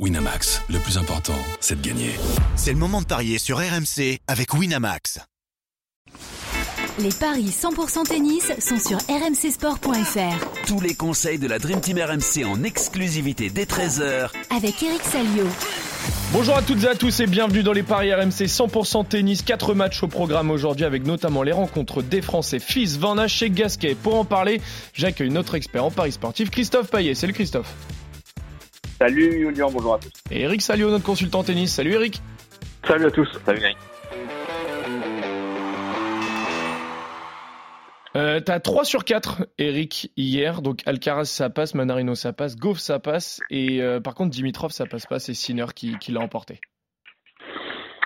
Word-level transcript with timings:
Winamax, 0.00 0.60
le 0.70 0.80
plus 0.80 0.98
important, 0.98 1.38
c'est 1.60 1.80
de 1.80 1.86
gagner. 1.86 2.10
C'est 2.56 2.72
le 2.72 2.78
moment 2.78 3.00
de 3.00 3.06
parier 3.06 3.38
sur 3.38 3.58
RMC 3.58 4.18
avec 4.26 4.52
Winamax. 4.52 5.20
Les 6.98 7.10
paris 7.10 7.46
100% 7.46 8.02
tennis 8.02 8.52
sont 8.58 8.78
sur 8.78 8.98
rmcsport.fr. 8.98 10.66
Tous 10.66 10.80
les 10.80 10.94
conseils 10.96 11.38
de 11.38 11.46
la 11.46 11.60
Dream 11.60 11.80
Team 11.80 11.98
RMC 11.98 12.44
en 12.44 12.64
exclusivité 12.64 13.50
dès 13.50 13.66
13h 13.66 14.30
avec 14.50 14.82
Eric 14.82 15.02
Salio. 15.02 15.46
Bonjour 16.32 16.56
à 16.56 16.62
toutes 16.62 16.82
et 16.82 16.88
à 16.88 16.96
tous 16.96 17.20
et 17.20 17.28
bienvenue 17.28 17.62
dans 17.62 17.72
les 17.72 17.84
paris 17.84 18.12
RMC 18.12 18.46
100% 18.46 19.06
tennis. 19.06 19.42
Quatre 19.42 19.74
matchs 19.74 20.02
au 20.02 20.08
programme 20.08 20.50
aujourd'hui 20.50 20.86
avec 20.86 21.06
notamment 21.06 21.44
les 21.44 21.52
rencontres 21.52 22.02
des 22.02 22.20
Français 22.20 22.58
Fils, 22.58 22.98
Van 22.98 23.16
Hache 23.16 23.42
et 23.42 23.50
Gasquet. 23.50 23.94
Pour 23.94 24.16
en 24.16 24.24
parler, 24.24 24.60
j'accueille 24.92 25.30
notre 25.30 25.54
expert 25.54 25.84
en 25.84 25.92
paris 25.92 26.10
sportif 26.10 26.50
Christophe 26.50 26.90
Payet. 26.90 27.14
Salut 27.14 27.32
Christophe. 27.32 27.72
Salut 29.06 29.32
Julien, 29.32 29.66
bonjour 29.70 29.92
à 29.92 29.98
tous. 29.98 30.12
Et 30.30 30.40
Eric 30.44 30.62
Salio, 30.62 30.88
notre 30.88 31.04
consultant 31.04 31.42
tennis. 31.42 31.74
Salut 31.74 31.92
Eric. 31.92 32.22
Salut 32.86 33.04
à 33.04 33.10
tous. 33.10 33.30
Salut 33.44 33.60
Eric. 33.60 33.76
Euh, 38.16 38.40
T'as 38.40 38.60
3 38.60 38.84
sur 38.86 39.04
4, 39.04 39.46
Eric, 39.58 40.10
hier. 40.16 40.62
Donc 40.62 40.78
Alcaraz, 40.86 41.26
ça 41.26 41.50
passe, 41.50 41.74
Manarino, 41.74 42.14
ça 42.14 42.32
passe, 42.32 42.56
Goff, 42.56 42.78
ça 42.78 42.98
passe. 42.98 43.42
Et 43.50 43.82
euh, 43.82 44.00
par 44.00 44.14
contre, 44.14 44.30
Dimitrov, 44.30 44.70
ça 44.70 44.86
passe 44.86 45.04
pas. 45.04 45.18
C'est 45.18 45.34
Sinner 45.34 45.66
qui, 45.76 45.98
qui 45.98 46.10
l'a 46.10 46.20
emporté. 46.20 46.58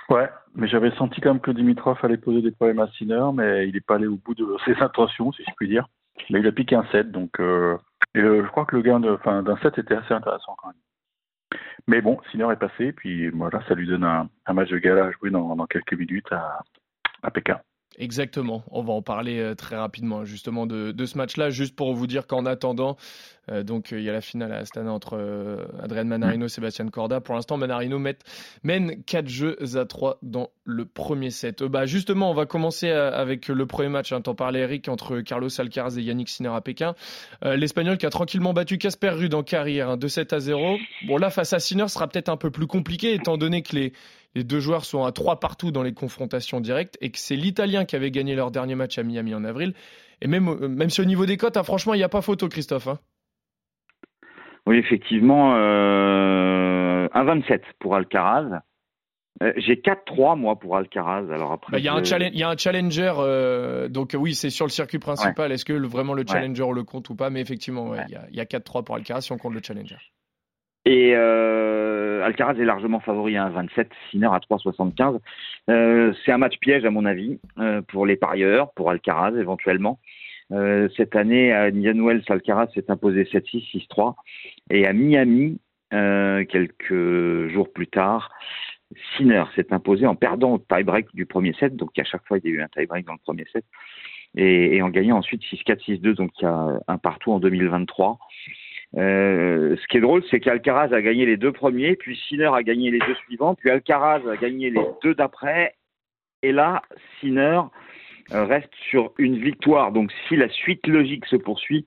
Ouais, 0.09 0.27
mais 0.53 0.67
j'avais 0.67 0.91
senti 0.97 1.21
quand 1.21 1.31
même 1.31 1.41
que 1.41 1.51
Dimitrov 1.51 1.97
allait 2.03 2.17
poser 2.17 2.41
des 2.41 2.51
problèmes 2.51 2.79
à 2.79 2.89
Sinner, 2.97 3.27
mais 3.33 3.69
il 3.69 3.73
n'est 3.73 3.79
pas 3.79 3.95
allé 3.95 4.07
au 4.07 4.17
bout 4.17 4.35
de 4.35 4.45
ses 4.65 4.75
intentions, 4.81 5.31
si 5.31 5.43
je 5.47 5.51
puis 5.55 5.69
dire. 5.69 5.87
Mais 6.29 6.41
il 6.41 6.47
a 6.47 6.51
piqué 6.51 6.75
un 6.75 6.85
set, 6.91 7.09
donc 7.09 7.39
euh, 7.39 7.77
et 8.15 8.21
je 8.21 8.47
crois 8.47 8.65
que 8.65 8.75
le 8.75 8.81
gain 8.81 8.99
d'un 8.99 9.57
set 9.61 9.77
était 9.77 9.95
assez 9.95 10.13
intéressant 10.13 10.55
quand 10.57 10.67
même. 10.67 10.75
Mais 11.87 12.01
bon, 12.01 12.19
Sinner 12.31 12.51
est 12.51 12.59
passé, 12.59 12.91
puis 12.91 13.29
voilà, 13.29 13.63
ça 13.67 13.73
lui 13.73 13.87
donne 13.87 14.03
un, 14.03 14.53
match 14.53 14.69
de 14.69 14.77
gala 14.77 15.05
à 15.05 15.11
jouer 15.11 15.31
dans, 15.31 15.65
quelques 15.67 15.93
minutes 15.93 16.31
à 16.31 17.31
Pékin. 17.31 17.59
Exactement, 17.97 18.63
on 18.71 18.81
va 18.81 18.93
en 18.93 19.01
parler 19.01 19.39
euh, 19.39 19.55
très 19.55 19.75
rapidement 19.75 20.23
justement 20.23 20.65
de, 20.65 20.91
de 20.91 21.05
ce 21.05 21.17
match-là, 21.17 21.49
juste 21.49 21.75
pour 21.75 21.93
vous 21.93 22.07
dire 22.07 22.27
qu'en 22.27 22.45
attendant, 22.45 22.95
euh, 23.51 23.63
donc 23.63 23.91
il 23.91 24.01
y 24.01 24.09
a 24.09 24.13
la 24.13 24.21
finale 24.21 24.53
à 24.53 24.57
Astana 24.59 24.93
entre 24.93 25.17
euh, 25.17 25.65
Adrien 25.81 26.05
Manarino 26.05 26.45
et 26.45 26.49
Sébastien 26.49 26.87
Corda. 26.87 27.19
Pour 27.19 27.35
l'instant, 27.35 27.57
Manarino 27.57 27.99
mène 28.63 29.03
4 29.03 29.27
jeux 29.27 29.57
à 29.75 29.85
3 29.85 30.19
dans 30.21 30.49
le 30.63 30.85
premier 30.85 31.29
set. 31.29 31.61
bah, 31.63 31.85
justement, 31.87 32.31
on 32.31 32.33
va 32.33 32.45
commencer 32.45 32.89
avec 32.89 33.47
le 33.47 33.65
premier 33.65 33.89
match, 33.89 34.13
hein, 34.13 34.21
t'en 34.21 34.35
parlais 34.35 34.59
Eric, 34.59 34.87
entre 34.87 35.19
Carlos 35.19 35.49
Alcaraz 35.59 35.97
et 35.97 36.01
Yannick 36.01 36.29
Sinner 36.29 36.49
à 36.49 36.61
Pékin. 36.61 36.93
L'Espagnol 37.41 37.97
qui 37.97 38.05
a 38.05 38.11
tranquillement 38.11 38.53
battu 38.53 38.77
Casper 38.77 39.09
Ruud 39.09 39.33
en 39.33 39.43
carrière, 39.43 39.89
hein, 39.89 39.97
2-7 39.97 40.35
à 40.35 40.39
0. 40.39 40.77
Bon 41.07 41.17
là, 41.17 41.31
face 41.31 41.53
à 41.53 41.59
Sinner, 41.59 41.87
sera 41.87 42.07
peut-être 42.07 42.29
un 42.29 42.37
peu 42.37 42.51
plus 42.51 42.67
compliqué 42.67 43.13
étant 43.15 43.37
donné 43.37 43.63
que 43.63 43.75
les 43.75 43.93
les 44.39 44.45
deux 44.45 44.61
joueurs 44.61 44.85
sont 44.85 45.03
à 45.03 45.11
trois 45.11 45.41
partout 45.41 45.71
dans 45.71 45.83
les 45.83 45.93
confrontations 45.93 46.61
directes 46.61 46.97
et 47.01 47.11
que 47.11 47.17
c'est 47.19 47.35
l'Italien 47.35 47.83
qui 47.83 47.97
avait 47.97 48.09
gagné 48.09 48.35
leur 48.35 48.51
dernier 48.51 48.73
match 48.73 48.97
à 48.97 49.03
Miami 49.03 49.35
en 49.35 49.43
avril. 49.43 49.73
Et 50.21 50.27
même, 50.27 50.47
euh, 50.47 50.69
même 50.69 50.89
si 50.89 51.01
au 51.01 51.05
niveau 51.05 51.25
des 51.25 51.35
cotes, 51.35 51.57
hein, 51.57 51.63
franchement, 51.63 51.93
il 51.93 51.97
n'y 51.97 52.03
a 52.03 52.09
pas 52.09 52.21
photo, 52.21 52.47
Christophe. 52.47 52.87
Hein. 52.87 52.99
Oui, 54.65 54.77
effectivement, 54.77 55.55
euh, 55.55 57.09
1,27 57.09 57.59
pour 57.79 57.95
Alcaraz. 57.95 58.61
Euh, 59.43 59.51
j'ai 59.57 59.75
4-3 59.75 60.37
moi 60.37 60.57
pour 60.57 60.77
Alcaraz. 60.77 61.29
Alors 61.33 61.51
après, 61.51 61.73
bah, 61.73 61.79
il 61.79 61.83
y, 61.83 61.89
a 61.89 61.93
un 61.93 62.01
y 62.01 62.43
a 62.43 62.49
un 62.49 62.57
challenger, 62.57 63.13
euh, 63.17 63.89
donc 63.89 64.15
oui, 64.17 64.35
c'est 64.35 64.49
sur 64.49 64.65
le 64.65 64.71
circuit 64.71 64.99
principal. 64.99 65.51
Est-ce 65.51 65.65
que 65.65 65.73
vraiment 65.73 66.13
le 66.13 66.23
challenger 66.25 66.63
on 66.63 66.71
le 66.71 66.83
compte 66.83 67.09
ou 67.09 67.15
pas? 67.15 67.29
Mais 67.29 67.41
effectivement, 67.41 67.93
il 67.93 67.99
ouais, 67.99 68.05
y 68.31 68.39
a, 68.39 68.43
a 68.43 68.45
4-3 68.45 68.85
pour 68.85 68.95
Alcaraz 68.95 69.21
si 69.21 69.33
on 69.33 69.37
compte 69.37 69.53
le 69.53 69.61
challenger. 69.61 69.97
Et 70.85 71.13
euh, 71.13 72.23
Alcaraz 72.23 72.59
est 72.59 72.65
largement 72.65 72.99
favori 72.99 73.37
à 73.37 73.49
27, 73.49 73.89
Sinner 74.09 74.27
à 74.27 74.39
3,75. 74.39 75.19
Euh, 75.69 76.13
c'est 76.23 76.31
un 76.31 76.37
match 76.37 76.57
piège 76.59 76.85
à 76.85 76.89
mon 76.89 77.05
avis 77.05 77.39
euh, 77.59 77.81
pour 77.81 78.05
les 78.05 78.15
parieurs, 78.15 78.71
pour 78.73 78.89
Alcaraz 78.89 79.37
éventuellement. 79.37 79.99
Euh, 80.51 80.89
cette 80.97 81.15
année, 81.15 81.51
à 81.51 81.63
Indian 81.63 82.03
Wells, 82.03 82.23
Alcaraz 82.27 82.69
s'est 82.73 82.89
imposé 82.89 83.23
7-6, 83.23 83.87
6-3. 83.89 84.15
Et 84.71 84.87
à 84.87 84.93
Miami, 84.93 85.59
euh, 85.93 86.45
quelques 86.45 87.49
jours 87.49 87.71
plus 87.71 87.87
tard, 87.87 88.31
Sinner 89.17 89.43
s'est 89.55 89.71
imposé 89.71 90.07
en 90.07 90.15
perdant 90.15 90.53
au 90.53 90.57
tie-break 90.57 91.13
du 91.13 91.25
premier 91.25 91.53
set. 91.53 91.75
Donc 91.75 91.97
à 91.99 92.03
chaque 92.03 92.25
fois, 92.25 92.39
il 92.39 92.49
y 92.49 92.53
a 92.53 92.55
eu 92.57 92.61
un 92.61 92.67
tie-break 92.67 93.05
dans 93.05 93.13
le 93.13 93.19
premier 93.19 93.45
set. 93.51 93.65
Et, 94.35 94.77
et 94.77 94.81
en 94.81 94.89
gagnant 94.89 95.17
ensuite 95.17 95.41
6-4, 95.43 95.83
6-2. 95.85 96.15
Donc 96.15 96.31
il 96.39 96.43
y 96.43 96.47
a 96.47 96.79
un 96.87 96.97
partout 96.97 97.31
en 97.31 97.39
2023. 97.39 98.17
Euh, 98.97 99.75
ce 99.77 99.87
qui 99.87 99.97
est 99.97 100.01
drôle, 100.01 100.23
c'est 100.31 100.39
qu'Alcaraz 100.39 100.93
a 100.93 101.01
gagné 101.01 101.25
les 101.25 101.37
deux 101.37 101.51
premiers, 101.51 101.95
puis 101.95 102.17
Sinner 102.27 102.49
a 102.53 102.63
gagné 102.63 102.89
les 102.89 102.99
deux 102.99 103.15
suivants, 103.27 103.55
puis 103.55 103.69
Alcaraz 103.69 104.27
a 104.27 104.35
gagné 104.35 104.71
les 104.71 104.81
deux 105.03 105.13
d'après, 105.13 105.75
et 106.41 106.51
là, 106.51 106.81
Sinner 107.19 107.61
euh, 108.31 108.45
reste 108.45 108.73
sur 108.89 109.13
une 109.17 109.37
victoire. 109.37 109.91
Donc, 109.91 110.11
si 110.27 110.35
la 110.35 110.49
suite 110.49 110.87
logique 110.87 111.25
se 111.27 111.35
poursuit, 111.35 111.85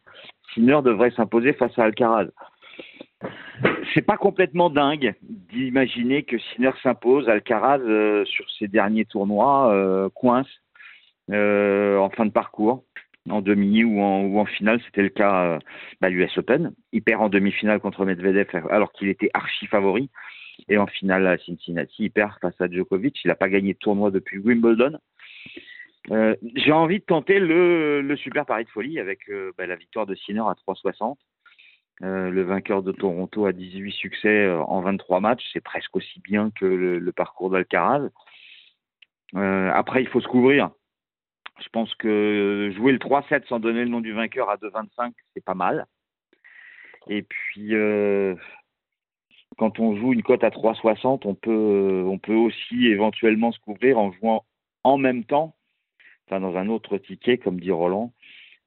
Sinner 0.54 0.78
devrait 0.84 1.10
s'imposer 1.10 1.52
face 1.54 1.76
à 1.78 1.84
Alcaraz. 1.84 2.28
C'est 3.94 4.02
pas 4.02 4.16
complètement 4.16 4.70
dingue 4.70 5.14
d'imaginer 5.22 6.24
que 6.24 6.38
Sinner 6.38 6.72
s'impose, 6.82 7.28
Alcaraz 7.28 7.78
euh, 7.78 8.24
sur 8.24 8.48
ses 8.58 8.68
derniers 8.68 9.04
tournois 9.04 10.10
coince 10.14 10.48
en 11.28 12.10
fin 12.10 12.26
de 12.26 12.32
parcours 12.32 12.84
en 13.28 13.40
demi 13.40 13.84
ou 13.84 14.00
en, 14.00 14.22
ou 14.22 14.38
en 14.38 14.44
finale. 14.44 14.80
C'était 14.86 15.02
le 15.02 15.08
cas 15.08 15.44
euh, 15.44 15.58
bah, 16.00 16.08
l'US 16.08 16.36
Open. 16.38 16.72
Il 16.92 17.02
perd 17.02 17.22
en 17.22 17.28
demi-finale 17.28 17.80
contre 17.80 18.04
Medvedev 18.04 18.48
alors 18.70 18.92
qu'il 18.92 19.08
était 19.08 19.30
archi 19.34 19.66
favori. 19.66 20.10
Et 20.68 20.78
en 20.78 20.86
finale 20.86 21.26
à 21.26 21.38
Cincinnati, 21.38 22.04
il 22.04 22.10
perd 22.10 22.38
face 22.40 22.60
à 22.60 22.68
Djokovic. 22.68 23.24
Il 23.24 23.28
n'a 23.28 23.34
pas 23.34 23.48
gagné 23.48 23.74
de 23.74 23.78
tournoi 23.78 24.10
depuis 24.10 24.38
Wimbledon. 24.38 24.98
Euh, 26.10 26.34
J'ai 26.56 26.72
envie 26.72 26.98
de 26.98 27.04
tenter 27.04 27.38
le, 27.38 28.14
super 28.16 28.44
pari 28.44 28.64
de 28.64 28.70
folie 28.70 28.98
avec 28.98 29.28
euh, 29.28 29.52
bah, 29.56 29.66
la 29.66 29.76
victoire 29.76 30.06
de 30.06 30.14
Sinner 30.14 30.40
à 30.40 30.54
3,60. 30.66 31.16
Euh, 32.02 32.30
le 32.30 32.42
vainqueur 32.42 32.82
de 32.82 32.90
Toronto 32.90 33.46
a 33.46 33.52
18 33.52 33.92
succès 33.92 34.50
en 34.50 34.80
23 34.80 35.20
matchs. 35.20 35.44
C'est 35.52 35.62
presque 35.62 35.94
aussi 35.96 36.20
bien 36.20 36.50
que 36.50 36.64
le, 36.64 36.98
le 36.98 37.12
parcours 37.12 37.50
d'Alcaraz. 37.50 38.08
Après, 39.34 40.02
il 40.02 40.08
faut 40.08 40.20
se 40.20 40.28
couvrir. 40.28 40.70
Je 41.60 41.68
pense 41.68 41.94
que 41.94 42.72
jouer 42.76 42.92
le 42.92 42.98
3-7 42.98 43.46
sans 43.46 43.60
donner 43.60 43.80
le 43.80 43.90
nom 43.90 44.00
du 44.00 44.12
vainqueur 44.12 44.48
à 44.50 44.56
2-25, 44.56 45.12
c'est 45.34 45.44
pas 45.44 45.54
mal. 45.54 45.86
Et 47.08 47.22
puis, 47.22 47.74
euh, 47.74 48.34
quand 49.58 49.78
on 49.78 49.96
joue 49.96 50.12
une 50.12 50.22
cote 50.22 50.44
à 50.44 50.50
3,60, 50.50 51.22
on 51.24 51.34
peut, 51.34 52.04
on 52.06 52.18
peut 52.18 52.34
aussi 52.34 52.86
éventuellement 52.86 53.52
se 53.52 53.60
couvrir 53.60 53.98
en 53.98 54.12
jouant 54.12 54.44
en 54.84 54.98
même 54.98 55.24
temps, 55.24 55.54
enfin 56.26 56.40
dans 56.40 56.56
un 56.56 56.68
autre 56.68 56.98
ticket, 56.98 57.38
comme 57.38 57.60
dit 57.60 57.70
Roland, 57.70 58.12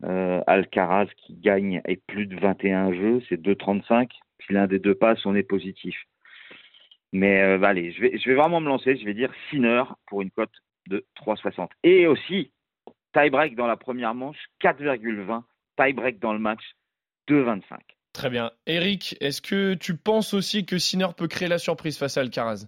euh, 0.04 0.42
Alcaraz 0.48 1.08
qui 1.18 1.36
gagne 1.36 1.82
et 1.88 1.98
plus 1.98 2.28
de 2.28 2.38
21 2.40 2.94
jeux, 2.94 3.22
c'est 3.30 3.42
2,35. 3.42 4.12
Si 4.46 4.54
l'un 4.54 4.68
des 4.68 4.80
deux 4.80 4.96
passe, 4.96 5.26
on 5.26 5.36
est 5.36 5.44
positif. 5.44 5.96
Mais 7.14 7.42
euh, 7.42 7.64
allez, 7.64 7.92
je 7.94 8.02
vais, 8.02 8.18
je 8.18 8.30
vais 8.30 8.36
vraiment 8.36 8.60
me 8.60 8.68
lancer. 8.68 8.98
Je 8.98 9.06
vais 9.06 9.14
dire 9.14 9.32
Sinner 9.50 9.84
pour 10.08 10.22
une 10.22 10.32
cote 10.32 10.52
de 10.88 11.06
3,60. 11.16 11.70
Et 11.84 12.08
aussi, 12.08 12.52
tie-break 13.16 13.56
dans 13.56 13.68
la 13.68 13.78
première 13.78 14.14
manche, 14.14 14.38
4,20. 14.62 15.44
Tie-break 15.78 16.20
dans 16.20 16.34
le 16.34 16.40
match, 16.40 16.62
2,25. 17.30 17.62
Très 18.14 18.30
bien. 18.30 18.52
Eric, 18.66 19.18
est-ce 19.20 19.42
que 19.42 19.74
tu 19.74 19.98
penses 19.98 20.34
aussi 20.34 20.66
que 20.66 20.78
Sinner 20.78 21.08
peut 21.18 21.28
créer 21.28 21.48
la 21.48 21.58
surprise 21.58 21.98
face 21.98 22.18
à 22.18 22.22
Alcaraz? 22.22 22.68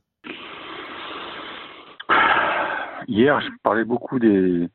Hier, 3.08 3.40
je 3.40 3.48
parlais 3.64 3.86
beaucoup 3.86 4.20
des, 4.20 4.68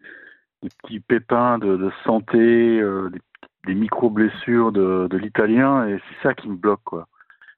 des 0.63 0.69
petits 0.83 1.01
pépins 1.01 1.59
de, 1.59 1.77
de 1.77 1.91
santé, 2.05 2.39
euh, 2.39 3.11
des, 3.11 3.21
des 3.67 3.75
micro-blessures 3.75 4.73
de, 4.73 5.07
de 5.11 5.17
l'italien, 5.19 5.87
et 5.87 5.99
c'est 5.99 6.29
ça 6.29 6.35
qui 6.35 6.49
me 6.49 6.57
bloque. 6.57 6.83
quoi. 6.85 7.07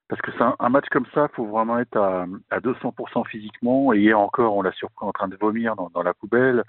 Parce 0.08 0.20
que 0.20 0.32
c'est 0.32 0.42
un, 0.42 0.56
un, 0.58 0.68
match 0.70 0.86
comme 0.90 1.06
ça, 1.14 1.28
il 1.30 1.34
faut 1.36 1.46
vraiment 1.46 1.78
être 1.78 1.96
à, 1.96 2.26
à 2.50 2.58
200% 2.58 3.28
physiquement, 3.28 3.92
et 3.92 3.98
hier 3.98 4.18
encore, 4.18 4.56
on 4.56 4.62
l'a 4.62 4.72
surpris 4.72 5.06
en 5.06 5.12
train 5.12 5.28
de 5.28 5.36
vomir 5.36 5.76
dans, 5.76 5.90
dans 5.90 6.02
la 6.02 6.14
poubelle 6.14 6.64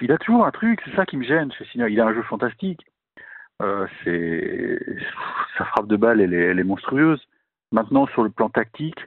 il 0.00 0.12
a 0.12 0.18
toujours 0.18 0.44
un 0.46 0.50
truc, 0.50 0.80
c'est 0.84 0.94
ça 0.94 1.06
qui 1.06 1.16
me 1.16 1.24
gêne 1.24 1.52
chez 1.52 1.64
Sinner. 1.66 1.86
Il 1.90 2.00
a 2.00 2.06
un 2.06 2.14
jeu 2.14 2.22
fantastique. 2.22 2.84
Euh, 3.62 3.86
c'est 4.02 4.78
sa 5.56 5.64
frappe 5.66 5.86
de 5.86 5.96
balle, 5.96 6.20
elle 6.20 6.34
est, 6.34 6.38
elle 6.46 6.58
est, 6.58 6.64
monstrueuse. 6.64 7.24
Maintenant, 7.72 8.06
sur 8.08 8.22
le 8.22 8.30
plan 8.30 8.48
tactique, 8.50 9.00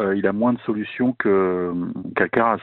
euh, 0.00 0.16
il 0.16 0.26
a 0.26 0.32
moins 0.32 0.52
de 0.52 0.60
solutions 0.60 1.12
que 1.12 1.72
qu'Alcaraz. 2.16 2.60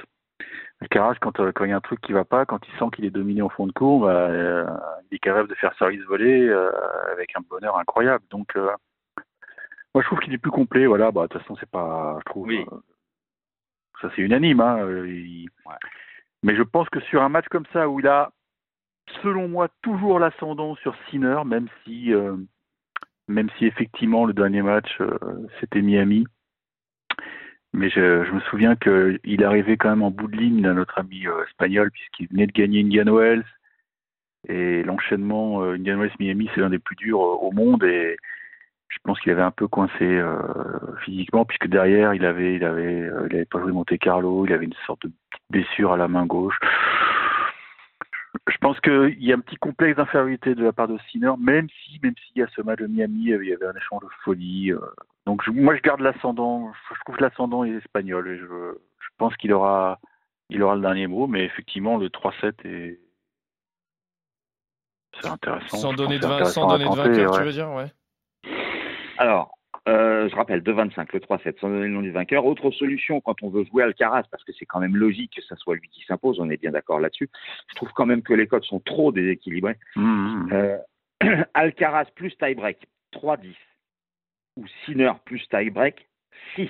Alcaraz, 0.82 1.16
quand, 1.22 1.40
euh, 1.40 1.52
quand 1.54 1.64
il 1.64 1.70
y 1.70 1.74
a 1.74 1.78
un 1.78 1.82
truc 1.82 2.02
qui 2.02 2.12
va 2.12 2.26
pas, 2.26 2.46
quand 2.46 2.60
il 2.68 2.78
sent 2.78 2.86
qu'il 2.94 3.06
est 3.06 3.12
dominé 3.12 3.42
au 3.42 3.50
fond 3.50 3.66
de 3.66 3.72
cours, 3.72 4.02
bah, 4.02 4.28
euh, 4.30 4.66
il 5.10 5.16
est 5.16 5.20
capable 5.20 5.50
de 5.50 5.56
faire 5.56 5.74
service 5.78 6.04
volé 6.04 6.50
avec 7.14 7.32
un 7.36 7.42
bonheur 7.50 7.78
incroyable. 7.78 8.24
Donc, 8.30 8.54
moi, 8.56 10.02
je 10.02 10.08
trouve 10.08 10.20
qu'il 10.20 10.34
est 10.34 10.38
plus 10.38 10.52
complet. 10.52 10.86
Voilà, 10.86 11.12
bah, 11.12 11.24
de 11.24 11.28
toute 11.28 11.42
façon, 11.42 11.56
c'est 11.60 11.70
pas, 11.70 12.18
je 12.20 12.26
trouve, 12.26 12.48
Oui. 12.48 12.66
ça 14.02 14.10
c'est 14.16 14.22
unanime. 14.22 14.60
Hein, 14.60 14.80
il- 15.06 15.48
Ouais. 15.66 15.76
Mais 16.46 16.56
je 16.56 16.62
pense 16.62 16.88
que 16.90 17.00
sur 17.02 17.24
un 17.24 17.30
match 17.30 17.48
comme 17.50 17.66
ça 17.74 17.90
où 17.90 18.00
il 18.00 18.08
a, 18.08 18.32
selon 19.24 19.48
moi, 19.48 19.68
toujours 19.82 20.20
l'ascendant 20.20 20.76
sur 20.76 20.96
Sinner, 21.10 21.40
même 21.44 21.68
si 21.84 22.14
euh, 22.14 22.38
même 23.28 23.50
si 23.58 23.66
effectivement 23.66 24.26
le 24.26 24.34
dernier 24.34 24.62
match 24.62 25.02
euh, 25.02 25.18
c'était 25.60 25.82
Miami. 25.82 26.28
Mais 27.74 27.90
je, 27.90 28.32
me 28.32 28.40
souviens 28.42 28.76
qu'il 28.76 29.44
arrivait 29.44 29.76
quand 29.76 29.90
même 29.90 30.04
en 30.04 30.12
bout 30.12 30.28
de 30.28 30.38
ligne 30.38 30.66
à 30.68 30.74
notre 30.74 31.00
ami 31.00 31.26
euh, 31.26 31.44
espagnol 31.48 31.90
puisqu'il 31.90 32.28
venait 32.28 32.46
de 32.46 32.52
gagner 32.52 32.82
Indian 32.82 33.12
Wells 33.12 33.44
et 34.48 34.84
l'enchaînement 34.84 35.64
Indian 35.64 35.98
Wells 35.98 36.14
Miami 36.20 36.48
c'est 36.54 36.62
l'un 36.62 36.70
des 36.70 36.78
plus 36.78 36.96
durs 36.96 37.20
au 37.20 37.52
monde 37.52 37.84
et 37.84 38.18
je 38.88 38.98
pense 39.04 39.20
qu'il 39.20 39.32
avait 39.32 39.42
un 39.42 39.52
peu 39.52 39.68
coincé 39.68 40.04
euh, 40.04 40.38
physiquement 41.04 41.44
puisque 41.46 41.68
derrière 41.68 42.14
il 42.14 42.26
avait 42.26 42.56
il 42.56 42.64
avait 42.64 43.02
euh, 43.02 43.28
il 43.30 43.36
avait 43.36 43.46
pas 43.46 43.60
joué 43.60 43.72
Monte 43.72 43.98
Carlo, 44.00 44.46
il 44.46 44.54
avait 44.54 44.66
une 44.66 44.74
sorte 44.86 45.04
de 45.06 45.12
petite 45.30 45.44
blessure 45.50 45.94
à 45.94 45.98
la 45.98 46.08
main 46.08 46.26
gauche. 46.26 46.58
Je 48.48 48.58
pense 48.60 48.80
qu'il 48.82 49.24
y 49.24 49.32
a 49.32 49.36
un 49.36 49.40
petit 49.40 49.56
complexe 49.56 49.98
d'infériorité 49.98 50.56
de 50.56 50.64
la 50.64 50.72
part 50.74 50.88
de 50.88 50.98
Sinner, 51.10 51.32
même 51.40 51.68
si 51.70 52.00
même 52.04 52.14
s'il 52.18 52.38
y 52.38 52.44
a 52.44 52.48
ce 52.56 52.62
match 52.62 52.80
de 52.80 52.88
Miami, 52.88 53.26
il 53.28 53.44
y 53.48 53.54
avait 53.54 53.66
un 53.66 53.76
échange 53.76 54.04
de 54.04 54.10
folie. 54.24 54.72
euh. 54.72 54.80
Donc 55.26 55.42
je- 55.44 55.52
moi 55.52 55.76
je 55.76 55.82
garde 55.82 56.02
l'ascendant, 56.02 56.72
je 56.90 57.00
trouve 57.04 57.16
que 57.16 57.22
l'ascendant 57.24 57.64
est 57.64 57.72
espagnol 57.72 58.28
et 58.28 58.38
je, 58.38 58.46
je 58.46 59.08
pense 59.18 59.36
qu'il 59.38 59.52
aura 59.54 60.00
il 60.50 60.62
aura 60.62 60.76
le 60.76 60.82
dernier 60.82 61.08
mot, 61.08 61.26
mais 61.28 61.44
effectivement 61.46 61.98
le 61.98 62.10
3-7 62.10 62.54
est 62.66 63.00
c'est 65.22 65.28
intéressant. 65.30 65.78
Sans 65.78 65.94
donner 65.94 66.18
de, 66.18 66.24
que 66.24 66.28
vain- 66.28 66.44
c'est 66.46 66.52
sans 66.52 66.66
intéressant 66.70 66.96
donner 66.96 67.10
de 67.10 67.10
vainqueur, 67.18 67.32
tu 67.32 67.40
ouais. 67.40 67.46
veux 67.46 67.52
dire 67.54 67.72
ouais. 67.72 67.92
Alors, 69.18 69.58
euh, 69.88 70.28
je 70.30 70.36
rappelle, 70.36 70.62
2-25, 70.62 71.08
le 71.14 71.20
3-7, 71.20 71.60
sans 71.60 71.70
donner 71.70 71.84
le 71.84 71.94
nom 71.94 72.02
du 72.02 72.12
vainqueur. 72.12 72.46
Autre 72.46 72.72
solution 72.72 73.22
quand 73.22 73.44
on 73.44 73.50
veut 73.50 73.66
jouer 73.66 73.84
Alcaraz, 73.84 74.24
parce 74.32 74.44
que 74.44 74.52
c'est 74.58 74.66
quand 74.66 74.80
même 74.80 74.96
logique 74.96 75.34
que 75.36 75.44
ça 75.44 75.56
soit 75.56 75.76
lui 75.76 75.90
qui 75.90 76.04
s'impose, 76.06 76.40
on 76.40 76.50
est 76.50 76.58
bien 76.58 76.72
d'accord 76.72 77.00
là-dessus. 77.00 77.30
Je 77.70 77.76
trouve 77.76 77.90
quand 77.94 78.06
même 78.06 78.24
que 78.24 78.34
les 78.34 78.48
codes 78.48 78.64
sont 78.64 78.80
trop 78.80 79.12
déséquilibrés. 79.12 79.78
Mmh. 79.96 80.54
Euh, 80.54 80.78
Alcaraz 81.54 82.06
plus 82.16 82.36
tie-break, 82.38 82.88
3-10. 83.14 83.54
Ou 84.58 84.66
Sinner 84.86 85.12
plus 85.26 85.48
tie-break, 85.50 86.08
6. 86.56 86.70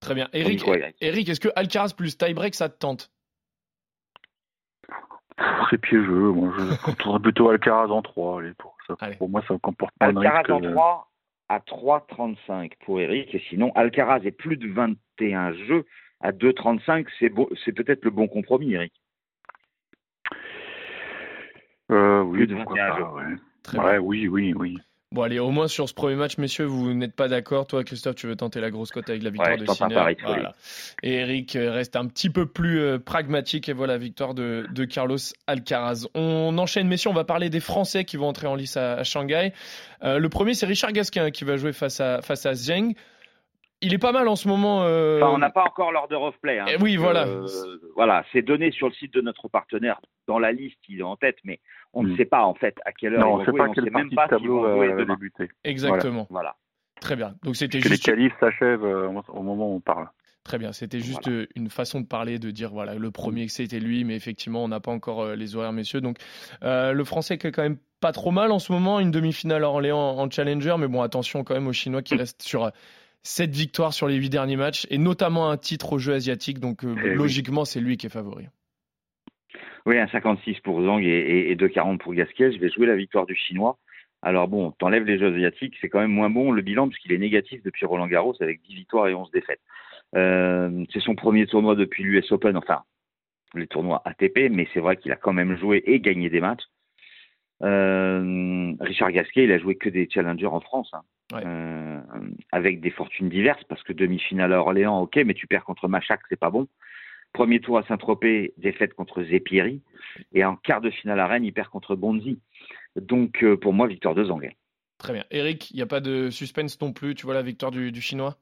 Très 0.00 0.14
bien. 0.14 0.28
Eric 0.32 0.62
Eric 1.00 1.28
est-ce 1.28 1.40
que 1.40 1.48
Alcaraz 1.56 1.94
plus 1.96 2.18
tie-break, 2.18 2.54
ça 2.54 2.68
te 2.68 2.78
tente? 2.78 3.10
C'est 5.70 5.78
piégeux. 5.80 6.30
Moi, 6.32 6.52
je 6.58 6.92
tournerais 6.98 7.20
plutôt 7.22 7.48
Alcaraz 7.50 7.88
en 7.90 8.02
3. 8.02 8.40
Allez, 8.40 8.52
pour, 8.54 8.76
ça, 8.86 8.94
Allez. 9.00 9.16
pour 9.16 9.28
moi, 9.28 9.42
ça 9.46 9.54
ne 9.54 9.58
comporte 9.58 9.94
pas 9.98 10.12
de 10.12 10.18
Alcaraz 10.18 10.38
risque. 10.38 10.50
en 10.50 10.64
euh, 10.64 10.72
3 10.72 11.10
à 11.48 11.58
3,35 11.60 12.72
pour 12.84 13.00
Eric. 13.00 13.34
Et 13.34 13.42
sinon, 13.50 13.72
Alcaraz 13.74 14.20
est 14.24 14.30
plus 14.32 14.56
de 14.56 14.68
21 14.72 15.52
jeux 15.52 15.84
à 16.20 16.32
2,35. 16.32 17.06
C'est 17.18 17.28
beau- 17.28 17.50
c'est 17.64 17.72
peut-être 17.72 18.04
le 18.04 18.10
bon 18.10 18.28
compromis, 18.28 18.72
Eric. 18.74 18.92
Euh, 21.92 22.22
oui, 22.22 22.38
Plus 22.38 22.46
de 22.48 22.54
pourquoi 22.56 22.76
21 22.76 22.90
pas, 22.90 22.98
jeux. 22.98 23.04
ouais. 23.04 23.36
Très 23.62 23.78
Ouais, 23.78 23.90
bien. 23.92 23.98
oui, 24.00 24.28
oui, 24.28 24.54
oui. 24.56 24.78
Bon, 25.16 25.22
allez, 25.22 25.38
au 25.38 25.50
moins 25.50 25.66
sur 25.66 25.88
ce 25.88 25.94
premier 25.94 26.14
match, 26.14 26.36
messieurs, 26.36 26.66
vous 26.66 26.92
n'êtes 26.92 27.14
pas 27.14 27.26
d'accord. 27.26 27.66
Toi, 27.66 27.84
Christophe, 27.84 28.16
tu 28.16 28.26
veux 28.26 28.36
tenter 28.36 28.60
la 28.60 28.70
grosse 28.70 28.90
cote 28.90 29.08
avec 29.08 29.22
la 29.22 29.30
victoire 29.30 29.52
Ouais, 29.52 29.56
de 29.56 29.64
Sinner. 29.64 30.14
Voilà. 30.22 30.52
Et 31.02 31.14
Eric 31.14 31.56
euh, 31.56 31.72
reste 31.72 31.96
un 31.96 32.04
petit 32.04 32.28
peu 32.28 32.44
plus 32.44 32.80
euh, 32.80 32.98
pragmatique. 32.98 33.70
Et 33.70 33.72
voilà, 33.72 33.96
victoire 33.96 34.34
de, 34.34 34.66
de 34.70 34.84
Carlos 34.84 35.16
Alcaraz. 35.46 36.06
On 36.14 36.58
enchaîne, 36.58 36.86
messieurs. 36.86 37.08
On 37.08 37.14
va 37.14 37.24
parler 37.24 37.48
des 37.48 37.60
Français 37.60 38.04
qui 38.04 38.18
vont 38.18 38.28
entrer 38.28 38.46
en 38.46 38.56
lice 38.56 38.76
à, 38.76 38.96
à 38.96 39.04
Shanghai. 39.04 39.54
Euh, 40.04 40.18
le 40.18 40.28
premier, 40.28 40.52
c'est 40.52 40.66
Richard 40.66 40.92
Gasquin 40.92 41.30
qui 41.30 41.44
va 41.44 41.56
jouer 41.56 41.72
face 41.72 41.98
à, 41.98 42.20
face 42.20 42.44
à 42.44 42.52
Zheng. 42.52 42.92
Il 43.86 43.94
est 43.94 43.98
pas 43.98 44.12
mal 44.12 44.26
en 44.28 44.36
ce 44.36 44.48
moment. 44.48 44.82
euh, 44.82 45.20
Enfin, 45.22 45.32
on 45.34 45.38
n'a 45.38 45.50
pas 45.50 45.64
encore 45.64 45.92
l'order 45.92 46.16
of 46.16 46.34
play. 46.40 46.58
Hein, 46.58 46.66
Eh 46.68 46.76
oui, 46.82 46.96
voilà. 46.96 47.26
euh, 47.26 47.46
voilà, 47.94 48.24
c'est 48.32 48.42
donné 48.42 48.70
sur 48.72 48.88
le 48.88 48.92
site 48.94 49.14
de 49.14 49.20
notre 49.20 49.48
partenaire. 49.48 50.00
Dans 50.26 50.38
la 50.38 50.52
liste, 50.52 50.78
il 50.88 51.00
est 51.00 51.02
en 51.04 51.16
tête, 51.16 51.36
mais 51.44 51.60
on 51.92 52.02
ne 52.02 52.12
Mm. 52.12 52.16
sait 52.16 52.24
pas 52.24 52.44
en 52.44 52.54
fait 52.54 52.76
à 52.84 52.92
quelle 52.92 53.14
heure 53.14 53.20
Non, 53.20 53.34
on 53.34 53.38
ne 53.38 53.44
sait 53.44 53.52
pas 53.52 53.68
on 53.68 53.74
sait 53.74 53.80
même 53.90 54.10
pas 54.10 54.28
tableau 54.28 54.62
jouer 54.74 54.92
va, 54.92 55.04
débuter. 55.04 55.48
Exactement. 55.64 56.26
Voilà. 56.30 56.56
Très 57.00 57.14
bien. 57.16 57.34
Donc 57.44 57.56
c'était 57.56 57.78
Que 57.78 57.84
les 57.84 57.90
juste. 57.90 58.04
qualifs 58.06 58.32
s'achèvent 58.40 58.84
euh, 58.84 59.08
au 59.28 59.42
moment 59.42 59.70
où 59.72 59.76
on 59.76 59.80
parle. 59.80 60.08
Très 60.44 60.58
bien, 60.58 60.72
c'était 60.72 61.00
juste 61.00 61.26
Voilà. 61.28 61.46
une 61.56 61.68
façon 61.70 62.00
de 62.00 62.06
parler, 62.06 62.38
de 62.38 62.50
dire 62.52 62.70
voilà 62.70 62.94
le 62.94 63.10
premier 63.10 63.46
que 63.46 63.52
c'était 63.52 63.80
lui, 63.80 64.04
mais 64.04 64.14
effectivement 64.14 64.62
on 64.62 64.68
n'a 64.68 64.78
pas 64.80 64.92
encore 64.92 65.22
euh, 65.22 65.34
les 65.36 65.56
horaires 65.56 65.72
messieurs. 65.72 66.00
Donc 66.00 66.18
euh, 66.62 66.92
le 66.92 67.04
français 67.04 67.36
qui 67.36 67.48
est 67.48 67.52
quand 67.52 67.62
même 67.64 67.78
pas 68.00 68.12
trop 68.12 68.30
mal 68.30 68.52
en 68.52 68.58
ce 68.60 68.70
moment, 68.72 69.00
une 69.00 69.10
demi-finale 69.10 69.64
à 69.64 69.68
Orléans 69.68 69.98
en 70.18 70.30
challenger, 70.30 70.76
mais 70.78 70.86
bon 70.86 71.02
attention 71.02 71.42
quand 71.44 71.54
même 71.54 71.66
aux 71.66 71.72
Chinois 71.72 72.02
qui 72.02 72.14
restent 72.16 72.42
sur 72.42 72.70
euh, 73.26 73.44
sept 73.44 73.50
victoires 73.54 73.92
sur 73.92 74.08
les 74.08 74.16
huit 74.16 74.30
derniers 74.30 74.56
matchs 74.56 74.86
et 74.90 74.98
notamment 74.98 75.50
un 75.50 75.56
titre 75.56 75.94
au 75.94 75.98
jeu 75.98 76.14
asiatique, 76.14 76.58
donc 76.60 76.84
euh, 76.84 76.94
Eh 77.04 77.08
oui. 77.10 77.14
logiquement 77.14 77.64
c'est 77.64 77.80
lui 77.80 77.96
qui 77.96 78.06
est 78.06 78.10
favori. 78.10 78.46
Oui, 79.84 79.98
un 79.98 80.08
56 80.08 80.60
pour 80.60 80.82
Zhang 80.82 81.02
et, 81.02 81.06
et, 81.08 81.50
et 81.52 81.56
2,40 81.56 81.98
pour 81.98 82.12
Gasquet. 82.14 82.50
Je 82.52 82.58
vais 82.58 82.70
jouer 82.70 82.86
la 82.86 82.96
victoire 82.96 83.26
du 83.26 83.36
Chinois. 83.36 83.78
Alors 84.22 84.48
bon, 84.48 84.72
t'enlèves 84.72 85.04
les 85.04 85.18
Jeux 85.18 85.32
asiatiques, 85.34 85.74
c'est 85.80 85.88
quand 85.88 86.00
même 86.00 86.10
moins 86.10 86.30
bon 86.30 86.50
le 86.50 86.62
bilan 86.62 86.88
puisqu'il 86.88 87.12
est 87.12 87.18
négatif 87.18 87.62
depuis 87.62 87.86
Roland 87.86 88.08
Garros 88.08 88.34
avec 88.40 88.62
10 88.62 88.74
victoires 88.74 89.06
et 89.08 89.14
11 89.14 89.30
défaites. 89.30 89.60
Euh, 90.16 90.84
c'est 90.92 91.00
son 91.00 91.14
premier 91.14 91.46
tournoi 91.46 91.74
depuis 91.76 92.02
l'US 92.02 92.32
Open, 92.32 92.56
enfin 92.56 92.82
les 93.54 93.66
tournois 93.68 94.02
ATP, 94.04 94.50
mais 94.50 94.66
c'est 94.74 94.80
vrai 94.80 94.96
qu'il 94.96 95.12
a 95.12 95.16
quand 95.16 95.32
même 95.32 95.56
joué 95.56 95.82
et 95.86 96.00
gagné 96.00 96.28
des 96.30 96.40
matchs. 96.40 96.64
Euh, 97.62 98.72
Richard 98.80 99.12
Gasquet, 99.12 99.44
il 99.44 99.52
a 99.52 99.58
joué 99.58 99.76
que 99.76 99.88
des 99.88 100.08
challengers 100.10 100.46
en 100.46 100.60
France, 100.60 100.90
hein. 100.92 101.02
Ouais. 101.32 101.42
Euh, 101.44 102.00
avec 102.52 102.80
des 102.80 102.90
fortunes 102.90 103.28
diverses, 103.28 103.64
parce 103.64 103.82
que 103.82 103.92
demi-finale 103.92 104.52
à 104.52 104.60
Orléans, 104.60 105.00
ok, 105.00 105.16
mais 105.24 105.34
tu 105.34 105.46
perds 105.46 105.64
contre 105.64 105.88
Machac, 105.88 106.20
c'est 106.28 106.38
pas 106.38 106.50
bon. 106.50 106.68
Premier 107.32 107.60
tour 107.60 107.78
à 107.78 107.82
Saint-Tropez, 107.82 108.54
défaite 108.56 108.94
contre 108.94 109.22
Zepieri. 109.24 109.82
Et 110.32 110.44
en 110.44 110.56
quart 110.56 110.80
de 110.80 110.90
finale 110.90 111.20
à 111.20 111.26
Rennes, 111.26 111.44
il 111.44 111.52
perd 111.52 111.68
contre 111.68 111.96
Bonzi. 111.96 112.40
Donc, 112.94 113.42
euh, 113.42 113.56
pour 113.56 113.72
moi, 113.72 113.88
victoire 113.88 114.14
de 114.14 114.24
Zang. 114.24 114.48
Très 114.98 115.12
bien. 115.12 115.24
Eric, 115.30 115.70
il 115.70 115.76
n'y 115.76 115.82
a 115.82 115.86
pas 115.86 116.00
de 116.00 116.30
suspense 116.30 116.80
non 116.80 116.92
plus, 116.92 117.14
tu 117.14 117.26
vois 117.26 117.34
la 117.34 117.42
victoire 117.42 117.72
du, 117.72 117.92
du 117.92 118.00
Chinois? 118.00 118.36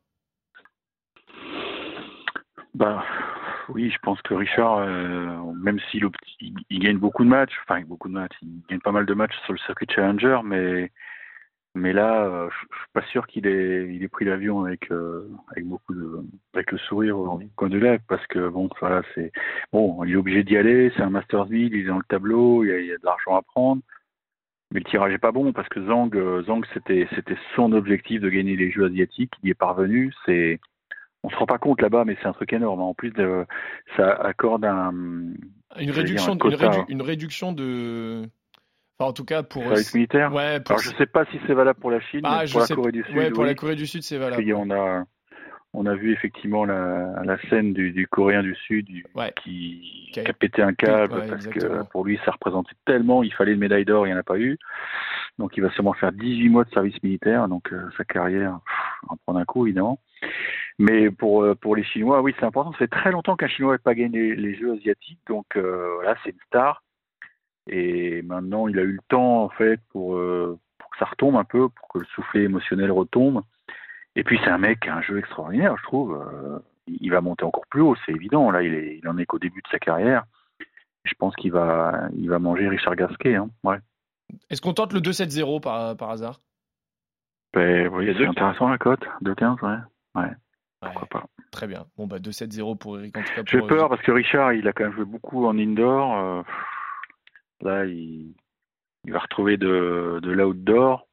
Bah, 2.75 3.04
oui, 3.69 3.90
je 3.90 3.98
pense 3.98 4.20
que 4.22 4.34
Richard, 4.34 4.78
euh, 4.78 5.52
même 5.54 5.81
s'il 5.90 6.04
il 6.40 6.78
gagne 6.78 6.98
beaucoup 6.98 7.25
de 7.25 7.28
matchs, 7.28 7.54
enfin 7.62 7.81
beaucoup 7.82 8.08
de 8.08 8.14
matchs, 8.14 8.36
il 8.42 8.62
gagne 8.69 8.81
pas 8.81 8.92
mal 8.92 9.06
de 9.06 9.14
matchs 9.14 9.34
sur 9.44 9.52
le 9.52 9.58
circuit 9.60 9.86
Challenger, 9.90 10.40
mais 10.44 10.92
mais 11.74 11.92
là, 11.92 12.24
euh, 12.24 12.48
je 12.50 12.66
je 12.72 12.78
suis 12.78 12.88
pas 12.92 13.02
sûr 13.08 13.26
qu'il 13.26 13.46
ait 13.46 13.92
il 13.94 14.02
ait 14.02 14.08
pris 14.08 14.24
l'avion 14.24 14.64
avec 14.64 14.90
euh, 14.92 15.28
avec 15.50 15.64
beaucoup 15.66 15.94
de 15.94 16.24
avec 16.54 16.70
le 16.72 16.78
sourire 16.78 17.18
au 17.18 17.40
coin 17.56 17.68
de 17.68 17.78
lèvres, 17.78 18.02
parce 18.08 18.26
que 18.28 18.48
bon, 18.48 18.68
voilà, 18.80 19.02
c'est 19.14 19.32
bon, 19.72 20.04
il 20.04 20.12
est 20.12 20.16
obligé 20.16 20.44
d'y 20.44 20.56
aller, 20.56 20.92
c'est 20.96 21.02
un 21.02 21.10
Masters 21.10 21.46
League, 21.46 21.72
il 21.74 21.80
est 21.80 21.88
dans 21.88 21.98
le 21.98 22.04
tableau, 22.08 22.64
il 22.64 22.68
y 22.68 22.72
a, 22.72 22.78
il 22.78 22.86
y 22.86 22.92
a 22.92 22.96
de 22.98 23.04
l'argent 23.04 23.36
à 23.36 23.42
prendre. 23.42 23.82
Mais 24.70 24.80
le 24.80 24.86
tirage 24.86 25.12
est 25.12 25.18
pas 25.18 25.32
bon 25.32 25.52
parce 25.52 25.68
que 25.68 25.84
Zhang, 25.86 26.14
euh, 26.16 26.42
Zhang 26.44 26.64
c'était 26.74 27.06
c'était 27.14 27.36
son 27.54 27.72
objectif 27.72 28.20
de 28.20 28.28
gagner 28.28 28.56
les 28.56 28.70
Jeux 28.70 28.86
asiatiques. 28.86 29.32
Il 29.42 29.48
y 29.48 29.50
est 29.50 29.54
parvenu. 29.54 30.12
C'est 30.26 30.58
on 31.22 31.30
se 31.30 31.36
rend 31.36 31.46
pas 31.46 31.58
compte 31.58 31.81
là-bas, 31.81 32.04
mais 32.04 32.16
c'est 32.20 32.28
un 32.28 32.32
truc 32.32 32.52
énorme. 32.52 32.81
En 32.82 32.93
plus, 32.93 33.10
de, 33.10 33.46
ça 33.96 34.10
accorde 34.12 34.64
un 34.64 34.93
Une 35.78 35.90
réduction, 35.90 36.32
un 36.32 36.34
une, 36.34 36.38
quota, 36.38 36.56
rédu- 36.56 36.81
hein. 36.81 36.86
une 36.88 37.02
réduction 37.02 37.52
de. 37.52 38.24
Enfin, 38.98 39.10
en 39.10 39.13
tout 39.13 39.24
cas 39.24 39.43
pour. 39.43 39.63
service 39.65 39.94
militaire. 39.94 40.32
Ouais, 40.32 40.60
pour. 40.60 40.72
Alors 40.72 40.82
je 40.82 40.91
sais 40.96 41.06
pas 41.06 41.24
si 41.27 41.41
c'est 41.46 41.55
valable 41.55 41.81
pour 41.81 41.91
la 41.91 42.01
Chine, 42.01 42.20
Ah, 42.24 42.43
mais 42.44 42.51
pour 42.51 42.60
la 42.60 42.67
sais- 42.67 42.74
Corée 42.74 42.93
du 42.93 43.03
Sud. 43.05 43.17
ouais, 43.17 43.31
pour 43.31 43.41
oui. 43.43 43.48
la 43.48 43.55
Corée 43.55 43.74
du 43.77 43.86
Sud, 43.86 44.03
c'est 44.03 44.19
valable. 44.19 44.53
On 44.55 44.70
a 44.70 45.05
on 45.77 45.86
a 45.86 45.94
vu 45.96 46.13
effectivement 46.13 46.65
la, 46.65 47.20
la 47.24 47.36
scène 47.51 47.72
du, 47.72 47.91
du 47.91 48.06
Coréen 48.06 48.44
du 48.44 48.55
Sud 48.55 48.86
du- 48.86 49.05
Ouais. 49.17 49.32
qui, 49.43 50.08
Qui 50.13 50.20
a- 50.20 50.32
pété 50.32 50.63
un 50.63 50.72
câble 50.72 51.13
Ouais, 51.15 51.27
parce 51.29 51.46
exactement. 51.46 51.82
que 51.84 51.91
pour 51.91 52.05
lui 52.05 52.20
ça 52.24 52.31
représentait 52.31 52.77
tellement, 52.84 53.24
il 53.24 53.34
fallait 53.34 53.55
une 53.55 53.58
médaille 53.58 53.84
d'or, 53.84 54.06
il 54.06 54.10
n'y 54.10 54.15
en 54.15 54.20
a 54.20 54.22
pas 54.22 54.39
eu. 54.39 54.56
Donc 55.41 55.56
il 55.56 55.65
va 55.65 55.70
sûrement 55.70 55.93
faire 55.94 56.13
18 56.13 56.48
mois 56.48 56.63
de 56.63 56.70
service 56.70 57.03
militaire, 57.03 57.48
donc 57.48 57.72
euh, 57.72 57.89
sa 57.96 58.05
carrière 58.05 58.60
pff, 58.65 59.10
en 59.10 59.17
prendre 59.17 59.41
un 59.41 59.44
coup 59.44 59.67
évidemment. 59.67 59.98
Mais 60.79 61.10
pour 61.10 61.43
euh, 61.43 61.56
pour 61.56 61.74
les 61.74 61.82
Chinois, 61.82 62.22
oui 62.22 62.32
c'est 62.39 62.46
important. 62.46 62.70
Ça 62.72 62.79
fait 62.79 62.86
très 62.86 63.10
longtemps 63.10 63.34
qu'un 63.34 63.48
Chinois 63.48 63.72
n'a 63.72 63.79
pas 63.79 63.96
gagné 63.96 64.17
les, 64.17 64.36
les 64.36 64.55
Jeux 64.55 64.74
asiatiques, 64.74 65.19
donc 65.27 65.46
euh, 65.56 65.91
voilà 65.96 66.15
c'est 66.22 66.31
une 66.31 66.36
star. 66.46 66.83
Et 67.68 68.22
maintenant 68.22 68.68
il 68.68 68.78
a 68.78 68.82
eu 68.82 68.92
le 68.92 69.02
temps 69.08 69.44
en 69.44 69.48
fait 69.48 69.80
pour, 69.90 70.16
euh, 70.16 70.58
pour 70.78 70.90
que 70.90 70.98
ça 70.98 71.06
retombe 71.06 71.36
un 71.36 71.44
peu, 71.44 71.68
pour 71.68 71.88
que 71.88 71.98
le 71.98 72.04
soufflet 72.14 72.42
émotionnel 72.44 72.90
retombe. 72.92 73.42
Et 74.16 74.22
puis 74.24 74.38
c'est 74.44 74.50
un 74.50 74.58
mec 74.58 74.80
qui 74.80 74.88
a 74.90 74.96
un 74.96 75.02
jeu 75.02 75.18
extraordinaire, 75.18 75.76
je 75.78 75.82
trouve. 75.84 76.12
Euh, 76.14 76.58
il 76.86 77.10
va 77.10 77.20
monter 77.20 77.44
encore 77.44 77.66
plus 77.70 77.80
haut, 77.80 77.96
c'est 78.04 78.12
évident. 78.12 78.50
Là, 78.50 78.62
il, 78.62 78.74
est, 78.74 78.98
il 79.02 79.08
en 79.08 79.16
est 79.18 79.24
qu'au 79.26 79.38
début 79.38 79.62
de 79.62 79.68
sa 79.70 79.78
carrière. 79.78 80.24
Je 81.04 81.14
pense 81.18 81.34
qu'il 81.36 81.50
va, 81.52 82.08
il 82.16 82.28
va 82.28 82.38
manger 82.38 82.68
Richard 82.68 82.94
Gasquet. 82.96 83.34
Hein. 83.36 83.48
Ouais. 83.62 83.78
Est-ce 84.50 84.60
qu'on 84.60 84.72
tente 84.74 84.92
le 84.92 85.00
2-7-0 85.00 85.60
par, 85.60 85.96
par 85.96 86.10
hasard? 86.10 86.40
Ben, 87.54 87.88
oui, 87.88 88.12
c'est 88.16 88.26
intéressant 88.26 88.68
la 88.68 88.78
cote, 88.78 89.04
2-15, 89.22 89.60
ouais. 89.64 89.78
Ouais, 90.22 90.30
Pourquoi 90.80 91.06
pas. 91.08 91.24
Très 91.50 91.66
bien. 91.66 91.86
Bon, 91.96 92.06
bah 92.06 92.18
2-7-0 92.18 92.76
pour 92.78 92.98
Eric. 92.98 93.16
J'ai 93.46 93.58
pour- 93.58 93.68
peur 93.68 93.88
parce 93.88 94.02
que 94.02 94.12
Richard, 94.12 94.52
il 94.54 94.66
a 94.68 94.72
quand 94.72 94.84
même 94.84 94.92
joué 94.94 95.04
beaucoup 95.04 95.46
en 95.46 95.56
indoor. 95.58 96.44
Là, 97.63 97.84
il, 97.87 98.34
il 99.05 99.13
va 99.13 99.19
retrouver 99.19 99.56
de, 99.56 100.20
de 100.23 100.31
l'outdoor. 100.31 101.06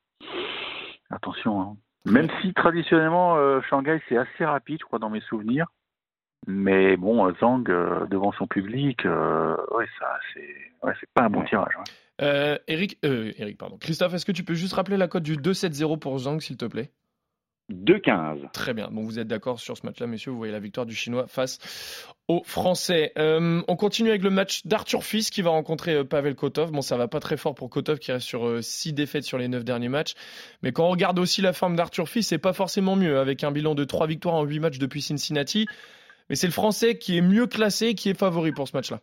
Attention. 1.10 1.62
Hein. 1.62 1.78
Même 2.06 2.30
si 2.42 2.54
traditionnellement, 2.54 3.38
euh, 3.38 3.62
Shanghai, 3.70 4.02
c'est 4.10 4.18
assez 4.18 4.46
rapide, 4.46 4.78
je 4.80 4.86
crois, 4.86 5.00
dans 5.00 5.10
mes 5.10 5.22
souvenirs. 5.22 5.68
Mais 6.48 6.98
bon, 6.98 7.28
euh, 7.28 7.34
Zhang, 7.40 7.70
euh, 7.70 8.08
devant 8.08 8.32
son 8.32 8.48
public, 8.48 9.06
euh, 9.06 9.56
ouais, 9.76 9.86
ça, 10.00 10.20
c'est 10.34 10.56
ouais, 10.84 10.94
pas 11.14 11.24
un 11.26 11.30
bon 11.30 11.44
tirage. 11.44 11.76
ouais. 11.78 11.84
Euh, 12.24 12.58
Eric, 12.68 12.98
euh, 13.06 13.32
Eric, 13.38 13.58
pardon. 13.58 13.78
Christophe, 13.78 14.14
est-ce 14.14 14.26
que 14.26 14.32
tu 14.32 14.44
peux 14.44 14.54
juste 14.54 14.74
rappeler 14.74 14.98
la 14.98 15.08
cote 15.08 15.24
du 15.24 15.38
2-7-0 15.38 16.00
pour 16.00 16.18
Zhang, 16.18 16.40
s'il 16.40 16.58
te 16.58 16.66
plaît? 16.66 16.92
2-15. 17.72 18.51
Très 18.51 18.74
bien. 18.74 18.90
Bon, 18.92 19.04
vous 19.04 19.20
êtes 19.20 19.28
d'accord 19.28 19.60
sur 19.60 19.78
ce 19.78 19.86
match-là, 19.86 20.08
messieurs? 20.08 20.32
Vous 20.32 20.38
voyez 20.38 20.54
la 20.54 20.60
victoire 20.60 20.86
du 20.86 20.96
Chinois 20.96 21.28
face 21.28 21.60
aux 22.28 22.44
Français. 22.46 23.12
Euh, 23.18 23.62
on 23.68 23.75
continue 23.75 24.10
avec 24.10 24.24
le 24.24 24.30
match 24.30 24.66
d'Arthur 24.66 25.04
Fils 25.04 25.30
qui 25.30 25.42
va 25.42 25.50
rencontrer 25.50 25.96
euh, 25.96 26.04
Pavel 26.04 26.36
Kotov. 26.36 26.72
Bon, 26.72 26.82
ça 26.82 26.98
va 26.98 27.08
pas 27.08 27.20
très 27.20 27.38
fort 27.38 27.56
pour 27.56 27.70
Kotov 27.70 28.00
qui 28.00 28.12
reste 28.12 28.28
sur 28.28 28.63
6 28.63 28.90
euh, 28.90 28.92
défaites 28.94 29.24
sur 29.24 29.38
les 29.38 29.48
9 29.48 29.63
derniers 29.63 29.90
matchs. 29.90 30.13
Mais 30.63 30.72
quand 30.72 30.86
on 30.86 30.92
regarde 30.92 31.20
aussi 31.20 31.42
la 31.42 31.54
forme 31.54 31.75
d'Arthur 31.75 32.08
Fils, 32.08 32.28
c'est 32.28 32.38
pas 32.38 32.54
forcément 32.54 32.96
mieux 32.96 33.20
avec 33.20 33.44
un 33.44 33.51
bilan 33.51 33.75
de 33.75 33.84
3 33.84 34.08
victoires 34.08 34.36
en 34.36 34.44
8 34.44 34.60
matchs 34.60 34.80
depuis 34.80 35.01
Cincinnati. 35.01 35.66
Mais 36.30 36.36
c'est 36.36 36.48
le 36.48 36.54
Français 36.54 36.98
qui 36.98 37.18
est 37.18 37.22
mieux 37.22 37.48
classé, 37.48 37.96
qui 37.96 38.10
est 38.10 38.18
favori 38.18 38.51
pour 38.51 38.68
ce 38.68 38.78
match-là. 38.78 39.00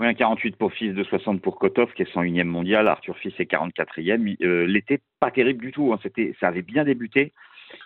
Oui, 0.00 0.06
un 0.06 0.14
48 0.14 0.56
pour 0.56 0.72
Fils, 0.72 0.94
de 0.94 1.02
60 1.02 1.42
pour 1.42 1.58
Kotov, 1.58 1.92
qui 1.94 2.02
est 2.02 2.14
101e 2.14 2.44
mondial. 2.44 2.86
Arthur 2.86 3.16
Fils 3.18 3.34
est 3.40 3.50
44e. 3.50 4.36
Euh, 4.44 4.64
L'été, 4.64 5.00
pas 5.18 5.32
terrible 5.32 5.64
du 5.64 5.72
tout. 5.72 5.92
Hein. 5.92 5.98
C'était, 6.04 6.36
ça 6.38 6.46
avait 6.46 6.62
bien 6.62 6.84
débuté. 6.84 7.32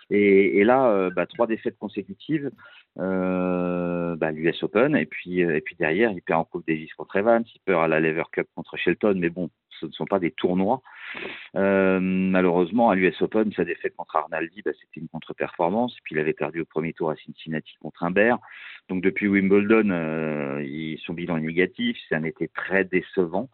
Et, 0.09 0.63
là, 0.63 0.87
euh, 0.87 1.09
bah, 1.09 1.25
trois 1.25 1.47
défaites 1.47 1.77
consécutives, 1.77 2.51
euh, 2.99 4.15
bah, 4.15 4.31
l'US 4.31 4.63
Open, 4.63 4.95
et 4.95 5.05
puis, 5.05 5.39
et 5.39 5.61
puis 5.61 5.75
derrière, 5.75 6.11
il 6.11 6.21
perd 6.21 6.41
en 6.41 6.45
Coupe 6.45 6.67
Davis 6.67 6.93
contre 6.93 7.15
Evans, 7.17 7.43
il 7.53 7.59
perd 7.65 7.83
à 7.83 7.87
la 7.87 7.99
Lever 7.99 8.23
Cup 8.31 8.47
contre 8.55 8.77
Shelton, 8.77 9.15
mais 9.17 9.29
bon, 9.29 9.49
ce 9.79 9.85
ne 9.87 9.91
sont 9.91 10.05
pas 10.05 10.19
des 10.19 10.31
tournois. 10.31 10.81
Euh, 11.55 11.99
malheureusement, 11.99 12.89
à 12.89 12.95
l'US 12.95 13.21
Open, 13.21 13.51
sa 13.53 13.65
défaite 13.65 13.95
contre 13.95 14.15
Arnaldi, 14.15 14.61
bah, 14.63 14.71
c'était 14.73 15.01
une 15.01 15.07
contre-performance. 15.09 15.95
Puis 16.03 16.15
il 16.15 16.19
avait 16.19 16.33
perdu 16.33 16.61
au 16.61 16.65
premier 16.65 16.93
tour 16.93 17.09
à 17.09 17.15
Cincinnati 17.15 17.73
contre 17.81 18.03
Humbert. 18.03 18.39
Donc 18.89 19.03
depuis 19.03 19.27
Wimbledon, 19.27 19.89
euh, 19.89 20.95
son 21.05 21.13
bilan 21.13 21.37
est 21.37 21.41
négatif. 21.41 21.97
C'est 22.07 22.15
un 22.15 22.23
été 22.23 22.47
très 22.47 22.83
décevant. 22.85 23.49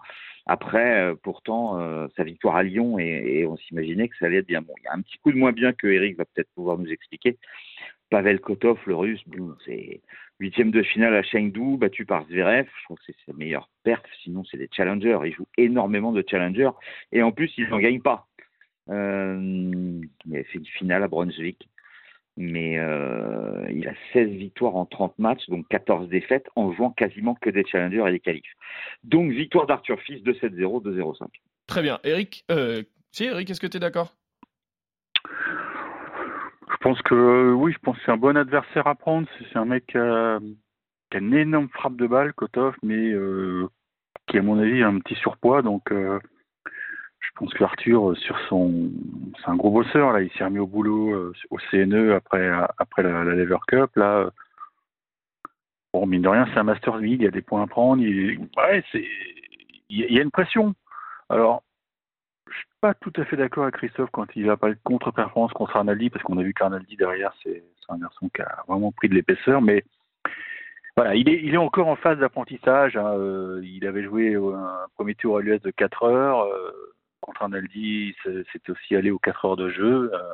Après, 0.52 1.00
euh, 1.00 1.14
pourtant, 1.14 1.80
euh, 1.80 2.08
sa 2.18 2.24
victoire 2.24 2.56
à 2.56 2.64
Lyon, 2.64 2.98
et, 2.98 3.46
on 3.46 3.56
s'imaginait 3.56 4.08
que 4.08 4.18
ça 4.18 4.26
allait 4.26 4.38
être 4.38 4.48
bien. 4.48 4.64
Bon, 4.64 4.74
il 4.80 4.86
y 4.86 4.88
a 4.88 4.94
un 4.94 5.02
petit 5.02 5.20
coup 5.20 5.32
de 5.32 5.38
moins 5.38 5.52
bien 5.52 5.74
que 5.74 5.86
Eric 5.86 6.18
va 6.18 6.26
peut-être 6.26 6.50
pouvoir 6.56 6.80
nous 6.80 6.88
expliquer. 6.88 7.38
Pavel 8.10 8.40
Kotov, 8.40 8.80
le 8.88 8.96
russe, 8.96 9.22
bon, 9.28 9.56
c'est 9.64 10.02
huitième 10.40 10.72
de 10.72 10.82
finale 10.82 11.14
à 11.14 11.22
Chengdu, 11.22 11.78
battu 11.78 12.04
par 12.04 12.26
Zverev. 12.26 12.68
Je 12.80 12.84
trouve 12.86 12.98
que 12.98 13.04
c'est 13.06 13.16
sa 13.28 13.34
meilleure 13.38 13.70
perte. 13.84 14.08
Sinon, 14.24 14.44
c'est 14.44 14.58
des 14.58 14.70
challengers. 14.76 15.20
Il 15.24 15.36
joue 15.36 15.46
énormément 15.56 16.12
de 16.12 16.26
challengers. 16.28 16.72
Et 17.12 17.22
en 17.22 17.32
plus, 17.32 17.54
il 17.60 17.70
n'en 17.70 17.78
gagne 17.78 18.02
pas. 18.02 18.26
Il 18.88 20.10
a 20.34 20.44
fait 20.46 20.58
une 20.58 20.66
finale 20.66 21.04
à 21.04 21.08
Brunswick. 21.08 21.70
Mais 22.42 22.80
euh, 22.80 23.68
il 23.70 23.86
a 23.90 23.94
16 24.14 24.30
victoires 24.30 24.78
en 24.78 24.86
30 24.86 25.20
matchs, 25.20 25.46
donc 25.50 25.68
14 25.68 26.08
défaites, 26.08 26.48
en 26.56 26.72
jouant 26.72 26.92
quasiment 26.92 27.36
que 27.36 27.50
des 27.50 27.66
challengers 27.66 28.06
et 28.08 28.12
des 28.12 28.20
qualifs. 28.22 28.56
Donc, 29.04 29.32
victoire 29.32 29.68
d'Arthur 29.68 30.00
Fils, 30.00 30.24
2-7-0, 30.24 30.82
2-0-5. 30.82 31.28
Très 31.68 31.82
bien. 31.82 32.00
Eric, 32.06 32.46
euh, 32.50 32.84
si, 33.12 33.26
Eric, 33.26 33.50
est-ce 33.50 33.60
que 33.60 33.68
tu 33.68 33.76
es 33.76 33.82
d'accord? 33.82 34.16
Je 35.26 36.78
pense 36.80 37.02
que 37.02 37.52
oui, 37.52 37.74
je 37.74 37.80
pense 37.80 37.98
que 37.98 38.04
c'est 38.06 38.12
un 38.12 38.18
bon 38.18 38.38
adversaire 38.38 38.88
à 38.88 38.96
prendre. 38.96 39.28
C'est 39.52 39.58
un 39.60 39.66
mec 39.66 39.86
qui 39.88 39.98
a, 39.98 40.40
qui 41.12 41.18
a, 41.18 41.20
une 41.20 41.34
énorme 41.34 41.68
frappe 41.68 41.98
de 41.98 42.08
balle, 42.08 42.32
Kotov, 42.32 42.74
mais 42.84 43.12
euh, 43.12 43.68
qui, 44.28 44.38
à 44.38 44.42
mon 44.42 44.58
avis, 44.58 44.82
a 44.82 44.88
un 44.88 45.00
petit 45.00 45.16
surpoids. 45.16 45.62
Donc, 45.62 45.92
euh, 45.92 46.20
je 47.20 47.30
pense 47.36 47.54
que 47.54 47.66
Arthur, 47.66 48.16
sur 48.18 48.40
son, 48.48 48.92
c'est 49.42 49.50
un 49.50 49.56
gros 49.56 49.72
bosseur 49.72 50.14
là. 50.14 50.22
Il 50.22 50.32
s'est 50.32 50.44
remis 50.44 50.60
au 50.60 50.68
boulot 50.68 51.14
euh, 51.14 51.34
au 51.50 51.58
CNE 51.72 52.14
après 52.14 52.50
après 52.78 53.04
la, 53.04 53.24
Lever 53.24 53.58
Cup 53.68 53.92
là. 53.96 54.30
Bon, 55.94 56.06
mine 56.06 56.22
de 56.22 56.28
rien, 56.28 56.48
c'est 56.54 56.60
un 56.60 56.64
Masters 56.64 56.98
League. 56.98 57.22
Il 57.22 57.26
y 57.26 57.28
a 57.28 57.32
des 57.32 57.42
points 57.42 57.64
à 57.64 57.68
prendre. 57.68 58.02
Il, 58.02 58.40
ouais, 58.58 58.84
c'est, 58.92 59.06
il 59.90 60.14
y 60.14 60.20
a 60.20 60.22
une 60.22 60.32
pression. 60.32 60.76
Alors, 61.30 61.64
je 62.48 62.56
suis 62.56 62.68
pas 62.82 62.94
tout 62.94 63.14
à 63.16 63.26
fait 63.26 63.38
d'accord 63.38 63.64
avec 63.64 63.76
Christophe 63.76 64.10
quand 64.12 64.28
il 64.36 64.50
a 64.50 64.58
parlé 64.58 64.76
de 64.76 64.82
contre-performance 64.84 65.54
contre 65.54 65.78
Arnaldi, 65.78 66.10
parce 66.10 66.24
qu'on 66.24 66.38
a 66.38 66.44
vu 66.44 66.54
qu'Arnaldi 66.54 66.96
derrière, 66.96 67.34
c'est 67.44 67.64
un 67.90 67.98
garçon 67.98 68.30
qui 68.30 68.42
a 68.42 68.64
vraiment 68.68 68.92
pris 68.92 69.10
de 69.10 69.16
l'épaisseur, 69.16 69.62
mais 69.62 69.84
voilà, 70.96 71.16
il 71.16 71.30
est, 71.30 71.42
il 71.44 71.54
est 71.54 71.58
encore 71.58 71.88
en 71.88 71.96
phase 71.96 72.20
d'apprentissage. 72.20 72.98
Hein. 72.98 73.14
Euh, 73.18 73.62
il 73.64 73.86
avait 73.88 74.04
joué 74.04 74.36
un 74.36 74.88
premier 74.96 75.16
tour 75.16 75.38
à 75.38 75.42
l'US 75.42 75.62
de 75.62 75.72
4 75.72 76.04
heures. 76.04 76.48
Contre 77.22 77.44
Arnaldi, 77.44 78.16
c'était 78.24 78.72
aussi 78.72 78.96
allé 78.96 79.12
aux 79.12 79.20
4 79.20 79.46
heures 79.46 79.58
de 79.58 79.70
jeu. 79.70 80.12
Euh, 80.14 80.34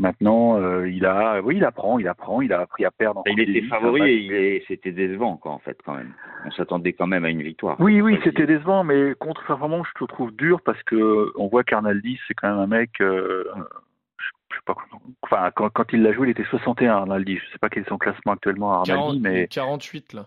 Maintenant, 0.00 0.58
euh, 0.58 0.88
il 0.88 1.04
a, 1.04 1.42
oui, 1.42 1.58
il 1.58 1.64
apprend, 1.64 1.98
il 1.98 2.08
apprend, 2.08 2.40
il 2.40 2.54
a 2.54 2.60
appris 2.60 2.86
à 2.86 2.90
perdre. 2.90 3.22
il 3.26 3.38
était 3.38 3.66
favori 3.66 4.32
et 4.32 4.64
c'était 4.66 4.92
décevant, 4.92 5.36
quoi, 5.36 5.52
en 5.52 5.58
fait, 5.58 5.78
quand 5.84 5.94
même. 5.94 6.14
On 6.46 6.50
s'attendait 6.52 6.94
quand 6.94 7.06
même 7.06 7.26
à 7.26 7.28
une 7.28 7.42
victoire. 7.42 7.78
Oui, 7.80 8.00
oui, 8.00 8.18
c'était 8.24 8.46
décevant, 8.46 8.82
mais 8.82 9.14
contre 9.20 9.42
je 9.46 9.98
te 9.98 10.04
trouve 10.06 10.34
dur 10.34 10.62
parce 10.62 10.82
que 10.84 11.30
on 11.36 11.48
voit 11.48 11.64
qu'Arnaldi, 11.64 12.18
c'est 12.26 12.32
quand 12.32 12.48
même 12.48 12.60
un 12.60 12.66
mec. 12.66 12.92
Euh, 13.02 13.44
je 14.50 14.56
sais 14.56 14.62
pas, 14.64 14.74
enfin, 15.20 15.50
quand, 15.54 15.68
quand 15.68 15.92
il 15.92 16.02
l'a 16.02 16.14
joué, 16.14 16.28
il 16.28 16.30
était 16.30 16.44
61, 16.44 16.92
Arnaldi. 16.92 17.36
Je 17.36 17.52
sais 17.52 17.58
pas 17.58 17.68
quel 17.68 17.82
est 17.82 17.88
son 17.88 17.98
classement 17.98 18.32
actuellement, 18.32 18.72
Arnaldi, 18.72 19.20
40, 19.20 19.20
mais 19.20 19.48
48 19.48 20.14
là. 20.14 20.26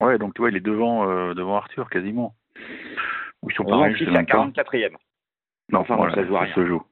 Ouais, 0.00 0.16
donc 0.18 0.34
tu 0.34 0.42
vois, 0.42 0.50
il 0.50 0.56
est 0.56 0.60
devant, 0.60 1.10
euh, 1.10 1.34
devant 1.34 1.56
Arthur 1.56 1.90
quasiment. 1.90 2.36
Ils 3.46 3.54
sont 3.54 3.64
pareils. 3.64 3.94
C'est 3.98 4.06
la 4.06 4.22
44e. 4.22 4.92
Non, 5.70 5.80
enfin, 5.80 5.96
voilà, 5.96 6.14
ça 6.14 6.22
rien. 6.22 6.54
Se 6.54 6.66
joue. 6.66 6.82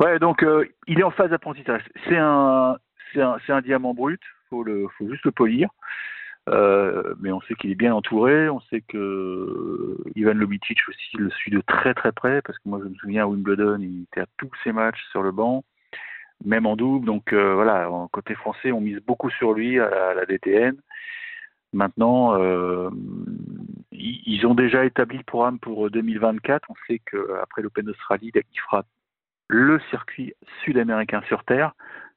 Ouais, 0.00 0.18
donc 0.18 0.42
euh, 0.42 0.66
il 0.86 1.00
est 1.00 1.04
en 1.04 1.10
phase 1.10 1.30
d'apprentissage. 1.30 1.82
C'est 2.08 2.18
un, 2.18 2.76
c'est 3.12 3.22
un, 3.22 3.38
un, 3.48 3.60
diamant 3.60 3.94
brut. 3.94 4.20
Faut 4.50 4.62
le, 4.62 4.86
faut 4.98 5.08
juste 5.08 5.24
le 5.24 5.32
polir. 5.32 5.68
Euh, 6.50 7.14
mais 7.20 7.32
on 7.32 7.40
sait 7.42 7.54
qu'il 7.54 7.70
est 7.70 7.76
bien 7.76 7.94
entouré. 7.94 8.48
On 8.48 8.60
sait 8.60 8.82
que 8.82 9.96
Ivan 10.14 10.34
Lobicic 10.34 10.78
aussi 10.88 11.16
le 11.16 11.30
suit 11.30 11.50
de 11.50 11.60
très 11.60 11.94
très 11.94 12.12
près 12.12 12.42
parce 12.42 12.58
que 12.58 12.68
moi 12.68 12.80
je 12.82 12.88
me 12.88 12.94
souviens 12.96 13.22
à 13.22 13.26
Wimbledon, 13.26 13.78
il 13.80 14.02
était 14.02 14.20
à 14.20 14.26
tous 14.36 14.50
ses 14.62 14.72
matchs 14.72 15.02
sur 15.10 15.22
le 15.22 15.32
banc, 15.32 15.64
même 16.44 16.66
en 16.66 16.76
double. 16.76 17.06
Donc 17.06 17.32
euh, 17.32 17.54
voilà, 17.54 17.90
en 17.90 18.08
côté 18.08 18.34
français, 18.34 18.72
on 18.72 18.80
mise 18.80 19.00
beaucoup 19.06 19.30
sur 19.30 19.54
lui 19.54 19.80
à 19.80 19.88
la, 19.88 20.08
à 20.08 20.14
la 20.14 20.26
DTN. 20.26 20.76
Maintenant, 21.72 22.40
euh, 22.40 22.88
ils 23.94 24.46
ont 24.46 24.54
déjà 24.54 24.84
établi 24.84 25.18
le 25.18 25.24
programme 25.24 25.58
pour 25.58 25.90
2024. 25.90 26.68
On 26.68 26.74
sait 26.86 27.00
qu'après 27.00 27.62
l'Open 27.62 27.86
d'Australie, 27.86 28.32
il 28.34 28.60
fera 28.60 28.84
le 29.48 29.78
circuit 29.90 30.34
sud-américain 30.64 31.22
sur 31.28 31.44
Terre, 31.44 31.72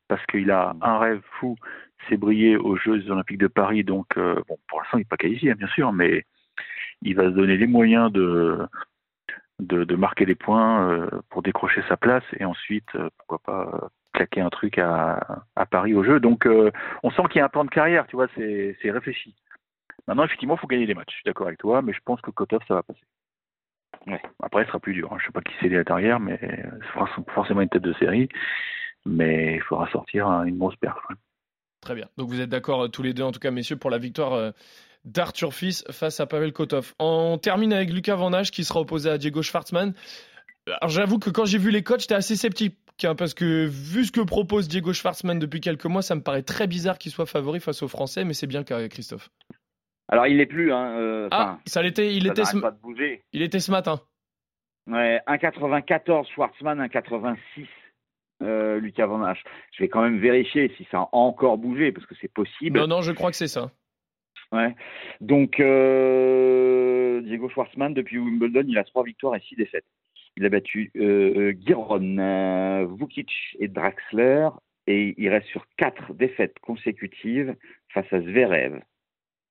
parce 0.08 0.26
qu'il 0.28 0.52
a 0.52 0.76
un 0.82 0.98
rêve 0.98 1.22
fou, 1.40 1.56
c'est 2.08 2.18
briller 2.18 2.58
aux 2.58 2.78
Jeux 2.78 3.10
Olympiques 3.12 3.38
de 3.38 3.48
Paris. 3.48 3.84
Donc, 3.84 4.18
euh, 4.18 4.42
bon, 4.48 4.58
pour 4.68 4.80
l'instant, 4.80 4.98
il 4.98 5.02
n'est 5.02 5.06
pas 5.06 5.18
qualifié, 5.18 5.54
bien 5.56 5.68
sûr, 5.68 5.94
mais 5.94 6.26
il 7.02 7.16
va 7.16 7.26
se 7.26 7.30
donner 7.30 7.58
les 7.58 7.68
moyens 7.68 8.12
de, 8.12 8.66
de, 9.60 9.96
marquer 9.96 10.26
des 10.26 10.36
points 10.36 10.90
euh, 10.90 11.10
pour 11.30 11.42
décrocher 11.42 11.84
sa 11.90 11.98
place 11.98 12.24
et 12.40 12.46
ensuite, 12.46 12.88
euh, 12.96 13.10
pourquoi 13.18 13.40
pas, 13.40 13.90
claquer 14.14 14.42
un 14.42 14.50
truc 14.50 14.78
à, 14.80 15.44
à 15.56 15.66
Paris 15.66 15.94
aux 15.94 16.04
Jeux. 16.04 16.20
Donc, 16.20 16.46
euh, 16.46 16.72
on 17.04 17.12
sent 17.12 17.24
qu'il 17.30 17.40
y 17.40 17.42
a 17.42 17.46
un 17.46 17.50
plan 17.50 17.66
de 17.66 17.70
carrière, 17.70 18.08
tu 18.08 18.16
vois, 18.16 18.28
c'est 18.36 18.78
réfléchi. 18.86 19.36
Maintenant, 20.08 20.24
effectivement, 20.24 20.56
il 20.56 20.60
faut 20.60 20.68
gagner 20.68 20.88
des 20.88 20.94
matchs. 20.94 21.12
Je 21.12 21.16
suis 21.16 21.26
d'accord 21.26 21.48
avec 21.48 21.60
toi, 21.60 21.82
mais 21.82 21.94
je 21.94 22.00
pense 22.04 22.22
que 22.22 22.32
Kotov, 22.32 22.62
ça 22.68 22.76
va 22.76 22.84
passer. 22.84 23.02
Après, 24.42 24.64
ce 24.64 24.68
sera 24.68 24.80
plus 24.80 24.94
dur. 24.94 25.12
Hein. 25.12 25.18
Je 25.20 25.24
ne 25.24 25.28
sais 25.28 25.34
pas 25.34 25.42
qui 25.42 25.54
c'est 25.60 25.70
derrière, 25.70 26.20
mais 26.20 26.40
ce 26.40 26.88
sera 26.94 27.10
forcément 27.34 27.62
une 27.62 27.70
tête 27.70 27.82
de 27.82 27.94
série. 27.94 28.30
Mais 29.06 29.56
il 29.56 29.62
faudra 29.62 29.90
sortir 29.92 30.28
une 30.44 30.58
grosse. 30.58 30.76
Ouais. 30.82 31.16
Très 31.82 31.96
bien. 31.96 32.08
Donc 32.18 32.30
vous 32.30 32.42
êtes 32.42 32.50
d'accord 32.50 32.90
tous 32.90 33.04
les 33.04 33.14
deux, 33.14 33.24
en 33.24 33.32
tout 33.32 33.40
cas, 33.40 33.52
messieurs, 33.52 33.78
pour 33.78 33.90
la 33.90 33.98
victoire 33.98 34.34
euh, 34.34 34.52
d'Arthur 35.06 35.54
Fils 35.54 35.84
face 35.92 36.20
à 36.20 36.26
Pavel 36.26 36.54
Kotov. 36.54 36.94
On 37.00 37.38
termine 37.38 37.74
avec 37.74 37.92
Lucas 37.92 38.16
Van 38.16 38.34
Hache 38.34 38.52
qui 38.52 38.64
sera 38.64 38.82
opposé 38.82 39.10
à 39.10 39.18
Diego 39.18 39.42
Schwartzmann. 39.42 39.94
Alors 40.68 40.90
j'avoue 40.90 41.20
que 41.20 41.30
quand 41.30 41.46
j'ai 41.46 41.58
vu 41.58 41.72
les 41.72 41.84
coachs, 41.84 42.02
j'étais 42.02 42.16
assez 42.16 42.36
sceptique. 42.36 42.78
Hein, 43.04 43.14
parce 43.14 43.36
que 43.36 43.68
vu 43.68 44.06
ce 44.06 44.12
que 44.12 44.22
propose 44.22 44.68
Diego 44.68 44.92
Schwartzmann 44.92 45.38
depuis 45.38 45.62
quelques 45.62 45.86
mois, 45.86 46.02
ça 46.02 46.16
me 46.16 46.22
paraît 46.22 46.42
très 46.42 46.66
bizarre 46.66 46.98
qu'il 46.98 47.12
soit 47.12 47.28
favori 47.28 47.60
face 47.60 47.84
aux 47.84 47.88
Français, 47.88 48.24
mais 48.24 48.34
c'est 48.34 48.48
bien 48.48 48.64
le 48.68 48.88
Christophe. 48.88 49.30
Alors 50.10 50.28
il 50.28 50.38
l'est 50.38 50.46
plus. 50.46 50.72
Hein, 50.72 50.98
euh, 50.98 51.28
ah, 51.32 51.60
ça 51.66 51.82
l'était. 51.82 52.14
Il 52.14 52.26
ça 52.26 52.32
était. 52.32 52.46
Ce... 52.46 52.58
Pas 52.58 52.72
de 52.72 52.80
bouger. 52.80 53.24
Il 53.34 53.42
était 53.42 53.60
ce 53.60 53.72
matin. 53.72 54.02
Ouais, 54.88 55.22
1,94 55.28 56.28
Schwartzmann, 56.32 56.80
1,86 56.80 57.68
euh, 58.42 58.80
Lucas 58.80 59.08
Van 59.08 59.24
Hache. 59.24 59.44
Je 59.74 59.84
vais 59.84 59.90
quand 59.90 60.02
même 60.02 60.20
vérifier 60.20 60.72
si 60.78 60.88
ça 60.92 61.00
a 61.00 61.10
encore 61.12 61.58
bougé 61.58 61.92
parce 61.92 62.06
que 62.06 62.16
c'est 62.22 62.32
possible. 62.32 62.80
Non, 62.80 62.88
non, 62.88 63.02
je 63.02 63.12
crois 63.12 63.32
que 63.32 63.38
c'est 63.38 63.48
ça. 63.48 63.72
Ouais. 64.52 64.76
Donc 65.20 65.60
euh, 65.60 67.22
Diego 67.22 67.50
Schwartzmann 67.50 67.94
depuis 67.94 68.18
Wimbledon, 68.18 68.64
il 68.68 68.78
a 68.78 68.86
trois 68.86 69.04
victoires 69.04 69.36
et 69.36 69.42
six 69.42 69.56
défaites. 69.56 69.86
Il 70.38 70.46
a 70.46 70.50
battu 70.50 70.92
euh, 70.96 71.54
Giron, 71.66 72.86
Vukic 72.96 73.32
et 73.60 73.68
Draxler 73.68 74.50
et 74.86 75.16
il 75.18 75.30
reste 75.30 75.48
sur 75.48 75.66
quatre 75.76 76.14
défaites 76.14 76.58
consécutives 76.60 77.56
face 77.90 78.12
à 78.14 78.22
Zverev, 78.22 78.80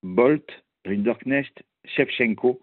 Bolt, 0.02 0.64
Rinderknecht, 0.84 1.64
Shevchenko. 1.84 2.60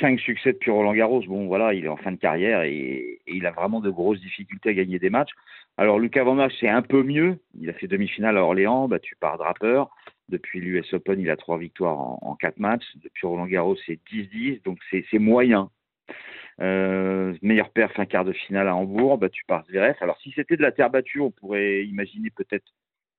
Cinq 0.00 0.20
succès 0.20 0.52
depuis 0.52 0.70
Roland 0.70 0.92
Garros. 0.92 1.22
Bon, 1.26 1.46
voilà, 1.46 1.72
il 1.72 1.84
est 1.84 1.88
en 1.88 1.96
fin 1.96 2.12
de 2.12 2.16
carrière 2.16 2.62
et, 2.62 3.20
il 3.26 3.46
a 3.46 3.50
vraiment 3.50 3.80
de 3.80 3.90
grosses 3.90 4.20
difficultés 4.20 4.70
à 4.70 4.74
gagner 4.74 4.98
des 4.98 5.10
matchs. 5.10 5.32
Alors, 5.78 5.98
Lucas 5.98 6.24
Van 6.24 6.48
c'est 6.60 6.68
un 6.68 6.82
peu 6.82 7.02
mieux. 7.02 7.38
Il 7.58 7.68
a 7.70 7.72
fait 7.72 7.86
demi-finale 7.86 8.36
à 8.36 8.42
Orléans, 8.42 8.88
battu 8.88 9.16
par 9.16 9.38
Draper. 9.38 9.84
Depuis 10.28 10.60
l'US 10.60 10.92
Open, 10.92 11.20
il 11.20 11.30
a 11.30 11.36
trois 11.36 11.58
victoires 11.58 11.98
en, 11.98 12.34
quatre 12.36 12.58
matchs. 12.58 12.84
Depuis 12.96 13.26
Roland 13.26 13.46
Garros, 13.46 13.76
c'est 13.86 13.98
10-10, 14.10 14.62
donc 14.64 14.78
c'est 14.90 15.18
moyen. 15.18 15.70
Euh, 16.60 17.34
meilleur 17.42 17.70
perf, 17.70 17.98
un 17.98 18.06
quart 18.06 18.24
de 18.24 18.32
finale 18.32 18.68
à 18.68 18.74
Hambourg, 18.74 19.18
battu 19.18 19.44
par 19.46 19.64
Zverev. 19.66 19.96
Alors 20.00 20.18
si 20.20 20.32
c'était 20.34 20.56
de 20.56 20.62
la 20.62 20.72
terre 20.72 20.90
battue, 20.90 21.20
on 21.20 21.30
pourrait 21.30 21.84
imaginer 21.84 22.30
peut-être 22.30 22.72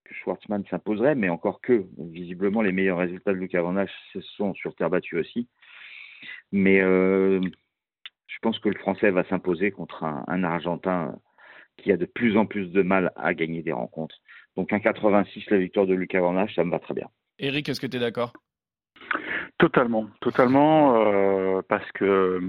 que 0.08 0.14
Schwartzmann 0.16 0.64
s'imposerait, 0.70 1.16
mais 1.16 1.30
encore 1.30 1.62
que, 1.62 1.86
visiblement, 1.98 2.62
les 2.62 2.72
meilleurs 2.72 3.00
résultats 3.00 3.34
de 3.34 3.38
Lucas 3.38 3.62
Van 3.62 3.86
ce 4.14 4.22
sont 4.22 4.54
sur 4.54 4.76
terre 4.76 4.90
battue 4.90 5.18
aussi. 5.18 5.48
Mais 6.52 6.82
euh, 6.82 7.42
je 8.28 8.38
pense 8.42 8.60
que 8.60 8.70
le 8.70 8.78
Français 8.80 9.12
va 9.12 9.24
s'imposer 9.26 9.72
contre 9.72 10.04
un, 10.04 10.24
un 10.28 10.44
Argentin 10.44 11.16
qui 11.78 11.92
a 11.92 11.98
de 11.98 12.06
plus 12.06 12.38
en 12.38 12.46
plus 12.46 12.68
de 12.72 12.82
mal 12.82 13.12
à 13.16 13.34
gagner 13.34 13.62
des 13.62 13.72
rencontres. 13.72 14.16
Donc 14.56 14.74
un 14.74 14.80
86, 14.80 15.46
la 15.52 15.58
victoire 15.58 15.86
de 15.86 15.94
Lucas 15.94 16.22
Van 16.22 16.48
ça 16.48 16.64
me 16.64 16.72
va 16.72 16.80
très 16.80 16.94
bien. 16.94 17.08
Eric, 17.40 17.70
est-ce 17.70 17.80
que 17.80 17.88
tu 17.88 17.98
es 17.98 18.00
d'accord? 18.00 18.34
Totalement, 19.60 20.08
totalement, 20.22 20.96
euh, 20.98 21.62
parce 21.68 21.90
que 21.94 22.40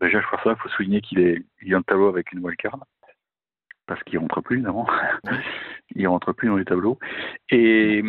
déjà, 0.00 0.20
je 0.20 0.26
crois 0.26 0.40
ça, 0.44 0.50
il 0.50 0.62
faut 0.62 0.68
souligner 0.70 1.00
qu'il 1.00 1.20
est, 1.20 1.42
il 1.62 1.68
vient 1.68 1.80
de 1.80 1.84
tableau 1.84 2.08
avec 2.08 2.32
une 2.32 2.38
wildcard, 2.44 2.78
parce 3.86 4.02
qu'il 4.04 4.18
rentre 4.18 4.40
plus, 4.42 4.56
évidemment. 4.56 4.88
il 5.94 6.08
rentre 6.08 6.32
plus 6.32 6.48
dans 6.48 6.56
les 6.56 6.64
tableaux. 6.64 6.98
Et, 7.50 8.02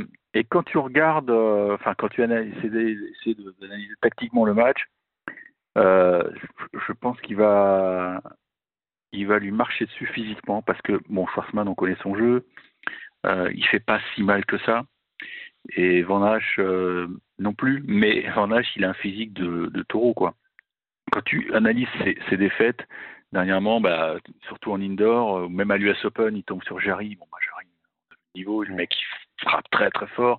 quand 0.50 0.64
tu 0.64 0.78
regardes, 0.78 1.32
euh, 1.32 1.74
enfin, 1.74 1.96
quand 1.98 2.10
tu 2.10 2.22
essaies 2.22 2.70
d'analyser 2.70 3.94
tactiquement 4.02 4.46
le 4.46 4.54
match, 4.54 4.86
euh, 5.78 6.24
je, 6.88 6.94
pense 6.94 7.20
qu'il 7.22 7.36
va, 7.36 8.22
il 9.12 9.28
va 9.28 9.40
lui 9.40 9.52
marcher 9.52 9.86
dessus 9.86 10.08
physiquement, 10.08 10.62
parce 10.62 10.82
que, 10.82 11.00
bon, 11.10 11.28
Schwarzman, 11.28 11.68
on 11.68 11.76
connaît 11.76 11.98
son 12.02 12.16
jeu, 12.16 12.48
euh, 13.26 13.52
il 13.54 13.66
fait 13.68 13.80
pas 13.80 14.00
si 14.14 14.24
mal 14.24 14.46
que 14.46 14.58
ça. 14.60 14.84
Et 15.76 16.02
Van 16.02 16.24
Hache 16.24 16.60
euh, 16.60 17.08
non 17.40 17.54
plus, 17.54 17.84
mais 17.86 18.30
Van 18.32 18.50
Hache, 18.52 18.76
il 18.76 18.86
a 18.86 18.90
un 18.90 18.94
physique 18.94 19.34
de, 19.34 19.84
taureau, 19.90 20.14
quoi. 20.14 20.36
Quand 21.12 21.22
tu 21.24 21.54
analyses 21.54 21.88
ses, 22.30 22.38
défaites, 22.38 22.82
dernièrement, 23.32 23.80
bah, 23.80 24.18
surtout 24.48 24.72
en 24.72 24.82
indoor, 24.82 25.50
même 25.50 25.72
à 25.72 25.78
l'US 25.78 26.04
Open, 26.06 26.36
il 26.36 26.44
tombe 26.44 26.64
sur 26.64 26.80
Jarry. 26.80 27.16
Bah, 27.16 27.26
niveau, 28.38 28.64
le 28.64 28.74
mec, 28.74 28.96
il 28.96 29.46
frappe 29.46 29.70
très 29.70 29.90
très 29.90 30.08
fort. 30.08 30.38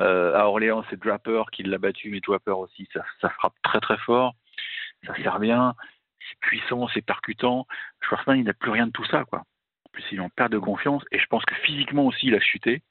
Euh, 0.00 0.34
à 0.34 0.46
Orléans, 0.46 0.84
c'est 0.88 0.98
Draper 0.98 1.44
qui 1.52 1.62
l'a 1.64 1.78
battu, 1.78 2.10
mais 2.10 2.20
Draper 2.20 2.58
aussi, 2.58 2.88
ça, 2.92 3.04
ça 3.20 3.28
frappe 3.30 3.54
très 3.62 3.80
très 3.80 3.98
fort. 3.98 4.34
Ça 5.06 5.14
sert 5.16 5.38
bien, 5.40 5.74
c'est 6.18 6.38
puissant, 6.40 6.88
c'est 6.94 7.02
percutant. 7.02 7.66
Schwarzman, 8.00 8.38
il 8.38 8.44
n'a 8.44 8.54
plus 8.54 8.70
rien 8.70 8.86
de 8.86 8.92
tout 8.92 9.04
ça, 9.06 9.24
quoi. 9.24 9.40
En 9.40 9.90
plus, 9.92 10.04
il 10.12 10.20
en 10.20 10.30
perte 10.30 10.52
de 10.52 10.58
confiance, 10.58 11.02
et 11.10 11.18
je 11.18 11.26
pense 11.26 11.44
que 11.44 11.54
physiquement 11.56 12.06
aussi, 12.06 12.28
il 12.28 12.34
a 12.34 12.40
chuté. 12.40 12.82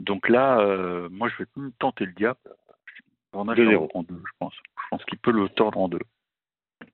Donc 0.00 0.28
là, 0.28 0.58
euh, 0.60 1.08
moi, 1.10 1.28
je 1.28 1.42
vais 1.42 1.70
tenter 1.78 2.06
le 2.06 2.12
diable. 2.12 2.38
Van 3.32 3.48
Hache 3.48 3.58
2-0. 3.58 3.88
en 3.94 4.02
deux, 4.02 4.22
je 4.24 4.32
pense. 4.38 4.54
Je 4.54 4.88
pense 4.90 5.04
qu'il 5.04 5.18
peut 5.18 5.32
le 5.32 5.48
tordre 5.48 5.78
en 5.78 5.88
deux. 5.88 6.00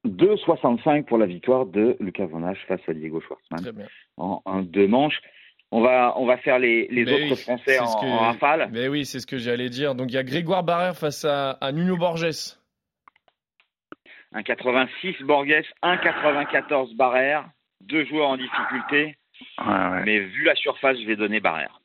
2,65 0.04 1.04
pour 1.04 1.18
la 1.18 1.26
victoire 1.26 1.66
de 1.66 1.97
Lucas 2.00 2.26
Van 2.26 2.42
Hache 2.42 2.64
face 2.66 2.80
à 2.88 2.95
Diego 2.95 3.21
Schwartzmann 3.21 3.87
en, 4.16 4.42
en 4.45 4.62
deux 4.62 4.87
manches. 4.87 5.21
On 5.70 5.82
va, 5.82 6.14
on 6.16 6.25
va 6.25 6.38
faire 6.38 6.58
les, 6.58 6.88
autres 7.02 7.12
oui, 7.30 7.37
Français 7.37 7.78
en, 7.78 7.87
ce 7.87 7.96
que- 7.96 8.06
en 8.06 8.18
rafale. 8.18 8.68
Mais 8.72 8.88
oui, 8.88 9.04
c'est 9.04 9.20
ce 9.20 9.26
que 9.26 9.37
j'allais 9.37 9.68
dire. 9.68 9.94
Donc 9.94 10.10
il 10.10 10.14
y 10.14 10.18
a 10.18 10.22
Grégoire 10.22 10.62
Barrère 10.62 10.96
face 10.96 11.25
à, 11.26 11.50
à 11.52 11.72
Nuno 11.72 11.96
Borges. 11.98 12.56
Un 14.32 14.42
86 14.42 15.16
Borges, 15.22 15.64
un 15.82 15.96
94 15.98 16.94
Barrère, 16.94 17.48
deux 17.82 18.04
joueurs 18.06 18.28
en 18.30 18.37
difficulté. 18.37 19.16
Ouais, 19.58 19.66
ouais. 19.66 20.02
Mais 20.04 20.20
vu 20.20 20.44
la 20.44 20.54
surface, 20.54 20.98
je 21.00 21.06
vais 21.06 21.16
donner 21.16 21.40
Barrère. 21.40 21.80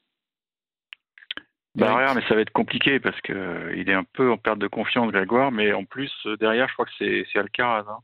Barrière, 1.76 2.14
mais 2.16 2.22
ça 2.28 2.36
va 2.36 2.42
être 2.42 2.52
compliqué 2.52 3.00
parce 3.00 3.20
que 3.22 3.34
euh, 3.34 3.74
il 3.76 3.90
est 3.90 3.94
un 3.94 4.04
peu 4.04 4.32
en 4.32 4.38
perte 4.38 4.60
de 4.60 4.68
confiance, 4.68 5.12
Grégoire. 5.12 5.52
Mais 5.52 5.74
en 5.74 5.86
plus, 5.86 6.12
euh, 6.28 6.38
derrière, 6.38 6.68
je 6.68 6.74
crois 6.74 6.86
que 6.86 6.92
c'est 7.00 7.26
c'est 7.34 7.40
Alcaraz. 7.40 7.86
hein. 7.90 7.98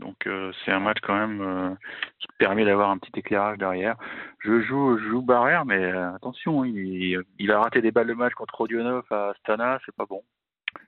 Donc 0.00 0.26
euh, 0.26 0.52
c'est 0.64 0.72
un 0.72 0.80
match 0.80 0.98
quand 1.02 1.14
même 1.14 1.40
euh, 1.40 1.70
qui 2.18 2.26
permet 2.38 2.64
d'avoir 2.64 2.90
un 2.90 2.98
petit 2.98 3.12
éclairage 3.18 3.58
derrière. 3.58 3.96
Je 4.40 4.60
joue, 4.62 4.98
je 4.98 5.08
joue 5.08 5.22
Barrière, 5.22 5.64
mais 5.64 5.76
euh, 5.76 6.14
attention, 6.14 6.64
il, 6.64 7.20
il 7.38 7.52
a 7.52 7.60
raté 7.60 7.82
des 7.82 7.90
balles 7.90 8.08
de 8.08 8.14
match 8.14 8.32
contre 8.34 8.54
Rodionov 8.56 9.04
à 9.10 9.30
Astana, 9.30 9.78
c'est 9.84 9.94
pas 9.94 10.06
bon. 10.06 10.22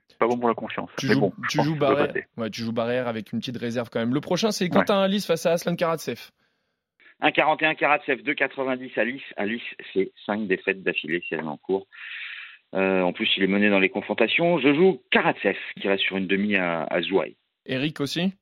C'est 0.08 0.18
pas 0.18 0.26
bon 0.26 0.38
pour 0.38 0.48
la 0.48 0.54
confiance. 0.54 0.90
Tu 0.98 1.06
mais 1.06 1.14
joues, 1.14 1.20
bon, 1.20 1.32
tu 1.48 1.58
passer. 1.78 2.24
Ouais, 2.36 2.50
tu 2.50 2.62
joues 2.62 2.72
Barrère 2.72 3.08
avec 3.08 3.32
une 3.32 3.40
petite 3.40 3.58
réserve 3.58 3.90
quand 3.90 4.00
même. 4.00 4.14
Le 4.14 4.20
prochain, 4.20 4.50
c'est 4.50 4.68
Quentin 4.68 5.00
Alice 5.00 5.26
face 5.26 5.46
à 5.46 5.52
Aslan 5.52 5.76
Karatsev. 5.76 6.30
Un 7.20 7.30
41 7.30 7.74
Karatsev, 7.74 8.22
2,90 8.22 8.98
Alice. 8.98 9.22
Alice, 9.36 9.62
c'est 9.92 10.12
cinq 10.26 10.46
défaites 10.48 10.82
d'affilée 10.82 11.22
si 11.26 11.34
elle 11.34 11.40
est 11.40 11.44
en 11.44 11.56
cours. 11.56 11.86
Euh, 12.74 13.02
en 13.02 13.12
plus, 13.12 13.28
il 13.36 13.42
est 13.42 13.48
mené 13.48 13.68
dans 13.70 13.78
les 13.78 13.90
confrontations. 13.90 14.58
Je 14.58 14.74
joue 14.74 15.02
Karatsev, 15.10 15.56
qui 15.80 15.88
reste 15.88 16.02
sur 16.02 16.16
une 16.16 16.26
demi 16.26 16.56
à, 16.56 16.84
à 16.84 17.00
Zouaï. 17.02 17.36
Eric 17.66 18.00
aussi? 18.00 18.32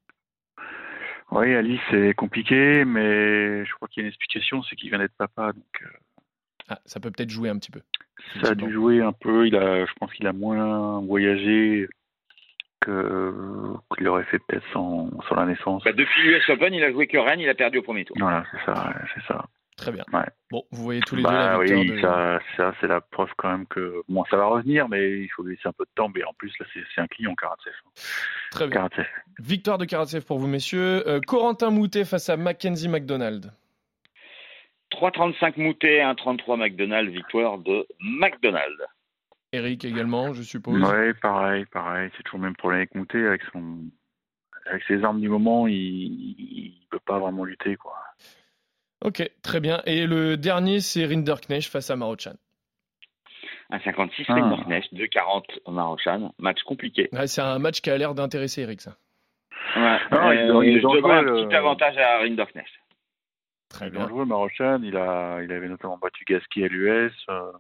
Oui, 1.33 1.55
Alice, 1.55 1.81
c'est 1.91 2.15
compliqué, 2.15 2.85
mais 2.85 3.65
je 3.65 3.75
crois 3.75 3.89
qu'il 3.89 4.03
y 4.03 4.05
a 4.05 4.07
une 4.07 4.09
explication, 4.09 4.63
c'est 4.63 4.75
qu'il 4.77 4.91
vient 4.91 4.99
d'être 4.99 5.17
papa, 5.17 5.53
donc 5.53 5.83
euh, 5.83 5.87
ah, 6.69 6.79
Ça 6.85 6.99
peut 6.99 7.11
peut-être 7.11 7.31
jouer 7.31 7.49
un 7.49 7.59
petit 7.59 7.71
peu. 7.71 7.81
Ça 8.43 8.51
a 8.51 8.55
dû 8.55 8.73
jouer 8.73 9.01
un 9.01 9.13
peu. 9.13 9.47
Il 9.47 9.57
a, 9.57 9.87
je 9.87 9.93
pense 9.99 10.13
qu'il 10.13 10.27
a 10.27 10.33
moins 10.33 11.01
voyagé 11.01 11.89
que 12.81 13.35
qu'il 13.97 14.09
aurait 14.09 14.25
fait 14.25 14.39
peut-être 14.47 14.65
sans, 14.73 15.11
sans 15.29 15.35
la 15.37 15.47
naissance. 15.47 15.85
Bah, 15.85 15.93
depuis 15.93 16.23
l'US 16.23 16.49
Open, 16.49 16.73
il 16.75 16.83
a 16.83 16.91
joué 16.91 17.07
que 17.07 17.19
Rennes, 17.19 17.41
il 17.41 17.49
a 17.49 17.55
perdu 17.55 17.79
au 17.79 17.83
premier 17.83 18.05
tour. 18.05 18.17
Voilà, 18.19 18.45
c'est 18.51 18.65
ça, 18.65 18.95
c'est 19.15 19.23
ça. 19.27 19.45
Très 19.81 19.93
bien. 19.93 20.05
Ouais. 20.13 20.27
Bon, 20.51 20.63
vous 20.73 20.83
voyez 20.83 21.01
tous 21.01 21.17
les 21.17 21.23
deux 21.23 21.29
Bah 21.29 21.57
la 21.57 21.65
victoire 21.65 21.81
oui, 21.81 21.91
de... 21.91 22.01
ça, 22.03 22.41
ça 22.57 22.75
c'est 22.81 22.87
la 22.87 23.01
preuve 23.01 23.31
quand 23.39 23.51
même 23.51 23.67
que 23.67 24.03
bon, 24.11 24.25
ça 24.29 24.37
va 24.37 24.45
revenir, 24.45 24.91
mais 24.91 25.23
il 25.23 25.29
faut 25.29 25.43
lui 25.43 25.57
laisser 25.57 25.69
un 25.69 25.73
peu 25.73 25.85
de 25.85 25.91
temps. 25.95 26.11
Mais 26.15 26.23
en 26.23 26.35
plus 26.35 26.53
là, 26.61 26.67
c'est 26.75 27.01
un 27.01 27.07
client 27.07 27.35
Karatsev. 27.35 27.73
Très 28.51 28.67
bien. 28.67 28.75
Karatsev. 28.75 29.07
Victoire 29.39 29.79
de 29.79 29.87
Karatsev 29.87 30.21
pour 30.27 30.39
vous, 30.39 30.49
messieurs. 30.49 31.09
Euh, 31.09 31.21
Corentin 31.27 31.71
Moutet 31.71 32.05
face 32.05 32.29
à 32.29 32.37
Mackenzie 32.37 32.89
McDonald. 32.89 33.53
3,35 34.93 35.59
Moutet, 35.59 36.01
1,33 36.01 36.59
McDonald, 36.59 37.09
victoire 37.09 37.59
de 37.59 37.87
McDonald. 38.01 38.77
Eric 39.53 39.85
également, 39.87 40.35
je 40.35 40.43
suppose. 40.43 40.83
Ouais, 40.83 41.15
pareil, 41.15 41.65
pareil. 41.67 42.11
C'est 42.17 42.23
toujours 42.25 42.41
le 42.41 42.45
même 42.45 42.57
problème 42.57 42.81
avec 42.81 42.95
Moutet, 42.95 43.27
avec 43.27 43.43
son, 43.53 43.79
avec 44.67 44.83
ses 44.87 45.03
armes 45.05 45.21
du 45.21 45.29
moment, 45.29 45.67
il, 45.67 45.75
il 45.75 46.87
peut 46.91 47.01
pas 47.01 47.19
vraiment 47.19 47.45
lutter 47.45 47.77
quoi. 47.77 47.97
Ok, 49.03 49.23
très 49.43 49.61
bien. 49.61 49.81
Et 49.87 50.07
le 50.07 50.37
dernier, 50.37 50.81
c'est 50.81 51.07
Rinderknecht 51.07 51.71
face 51.71 51.91
à 51.91 51.97
Marochan. 51.97 52.35
1,56 53.71 54.25
Ah. 54.29 54.35
Rinderknecht, 54.35 54.93
2,40 54.93 55.45
Marochan. 55.71 56.35
Match 56.39 56.63
compliqué. 56.65 57.09
Ouais, 57.13 57.27
c'est 57.27 57.41
un 57.41 57.59
match 57.59 57.81
qui 57.81 57.91
a 57.91 57.97
l'air 57.97 58.15
d'intéresser 58.15 58.63
Eric, 58.63 58.81
ça. 58.81 58.97
Ouais. 59.77 59.99
Ah, 60.11 60.35
il 60.35 60.41
il 60.41 60.81
dangereux, 60.83 61.01
donnerai 61.03 61.19
un 61.19 61.23
le- 61.23 61.47
petit 61.47 61.55
avantage 61.55 61.97
à 61.99 62.19
Rinderknecht. 62.19 62.69
Très 63.69 63.87
Il 63.87 63.93
bien. 63.93 64.01
dangereux, 64.01 64.25
Marochan. 64.25 64.81
Il 64.83 64.97
a, 64.97 65.41
il 65.43 65.53
avait 65.53 65.69
notamment 65.69 65.97
battu 65.99 66.25
Gasquet 66.25 66.65
à 66.65 66.69
l'US. 66.69 67.13
euh. 67.29 67.53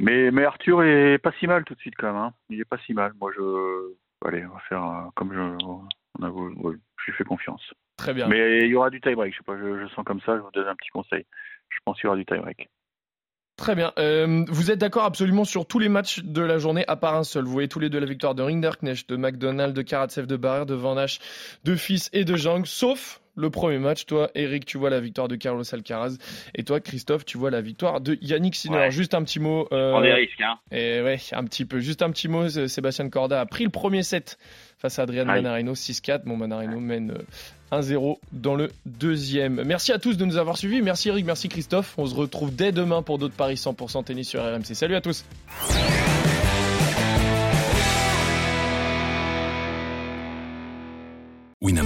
Mais, 0.00 0.30
mais 0.30 0.44
Arthur 0.44 0.82
est 0.82 1.18
pas 1.18 1.32
si 1.38 1.46
mal 1.46 1.64
tout 1.64 1.74
de 1.74 1.80
suite 1.80 1.94
quand 1.96 2.06
même. 2.08 2.16
hein. 2.16 2.32
Il 2.48 2.60
est 2.60 2.64
pas 2.64 2.78
si 2.86 2.94
mal. 2.94 3.12
Moi, 3.20 3.30
je, 3.36 3.92
allez, 4.26 4.44
on 4.46 4.54
va 4.54 4.60
faire 4.68 4.82
euh, 4.82 5.10
comme 5.14 5.32
je, 5.32 5.64
on 6.18 6.22
a, 6.22 6.28
ouais, 6.30 6.74
lui 7.10 7.16
fais 7.16 7.24
confiance. 7.24 7.62
Très 7.96 8.14
bien. 8.14 8.28
Mais 8.28 8.64
il 8.64 8.70
y 8.70 8.74
aura 8.74 8.90
du 8.90 9.00
tie-break. 9.00 9.32
Je 9.32 9.38
sais 9.38 9.44
pas, 9.44 9.56
je, 9.58 9.86
je 9.86 9.94
sens 9.94 10.04
comme 10.04 10.20
ça. 10.20 10.36
Je 10.36 10.42
vous 10.42 10.50
donne 10.52 10.68
un 10.68 10.76
petit 10.76 10.90
conseil. 10.90 11.26
Je 11.68 11.78
pense 11.84 11.96
qu'il 11.96 12.04
y 12.04 12.08
aura 12.08 12.16
du 12.16 12.24
tie-break. 12.24 12.68
Très 13.60 13.74
bien. 13.74 13.92
Euh, 13.98 14.46
vous 14.48 14.70
êtes 14.70 14.78
d'accord 14.78 15.04
absolument 15.04 15.44
sur 15.44 15.66
tous 15.66 15.78
les 15.78 15.90
matchs 15.90 16.20
de 16.20 16.40
la 16.40 16.56
journée, 16.56 16.82
à 16.88 16.96
part 16.96 17.14
un 17.14 17.24
seul. 17.24 17.44
Vous 17.44 17.52
voyez 17.52 17.68
tous 17.68 17.78
les 17.78 17.90
deux 17.90 18.00
la 18.00 18.06
victoire 18.06 18.34
de 18.34 18.42
Rinderknecht, 18.42 19.06
de 19.06 19.16
McDonald, 19.16 19.76
de 19.76 19.82
Karatsev, 19.82 20.26
de 20.26 20.36
Barrère, 20.36 20.64
de 20.64 20.74
Van 20.74 20.96
Hache, 20.96 21.18
de 21.64 21.76
Fils 21.76 22.08
et 22.14 22.24
de 22.24 22.36
Jang, 22.36 22.64
sauf 22.64 23.20
le 23.36 23.50
premier 23.50 23.78
match. 23.78 24.06
Toi, 24.06 24.30
Eric, 24.34 24.64
tu 24.66 24.78
vois 24.78 24.90
la 24.90 25.00
victoire 25.00 25.28
de 25.28 25.36
Carlos 25.36 25.62
Alcaraz. 25.72 26.16
Et 26.54 26.64
toi, 26.64 26.80
Christophe, 26.80 27.24
tu 27.24 27.38
vois 27.38 27.50
la 27.50 27.60
victoire 27.60 28.00
de 28.00 28.18
Yannick 28.20 28.54
Sinner. 28.54 28.76
Ouais. 28.76 28.90
Juste 28.90 29.14
un 29.14 29.22
petit 29.22 29.40
mot. 29.40 29.68
euh, 29.72 30.00
des 30.02 30.12
risques, 30.12 30.40
hein. 30.40 30.58
Et 30.72 31.00
ouais, 31.02 31.18
un 31.32 31.44
petit 31.44 31.64
peu. 31.64 31.80
Juste 31.80 32.02
un 32.02 32.10
petit 32.10 32.28
mot. 32.28 32.42
euh, 32.56 32.68
Sébastien 32.68 33.08
Corda 33.08 33.40
a 33.40 33.46
pris 33.46 33.64
le 33.64 33.70
premier 33.70 34.02
set 34.02 34.38
face 34.78 34.98
à 34.98 35.02
Adrian. 35.02 35.24
Manarino 35.26 35.74
6-4. 35.74 36.22
Bon, 36.24 36.36
Manarino 36.36 36.80
mène 36.80 37.12
euh, 37.72 37.80
1-0 37.80 38.18
dans 38.32 38.54
le 38.54 38.70
deuxième. 38.86 39.62
Merci 39.64 39.92
à 39.92 39.98
tous 39.98 40.16
de 40.16 40.24
nous 40.24 40.36
avoir 40.36 40.56
suivis. 40.56 40.82
Merci 40.82 41.08
Eric, 41.08 41.24
merci 41.24 41.48
Christophe. 41.48 41.94
On 41.98 42.06
se 42.06 42.14
retrouve 42.14 42.54
dès 42.54 42.72
demain 42.72 43.02
pour 43.02 43.18
d'autres 43.18 43.34
paris 43.36 43.54
100% 43.54 44.04
tennis 44.04 44.28
sur 44.28 44.42
RMC. 44.42 44.74
Salut 44.74 44.96
à 44.96 45.00
tous. 45.00 45.24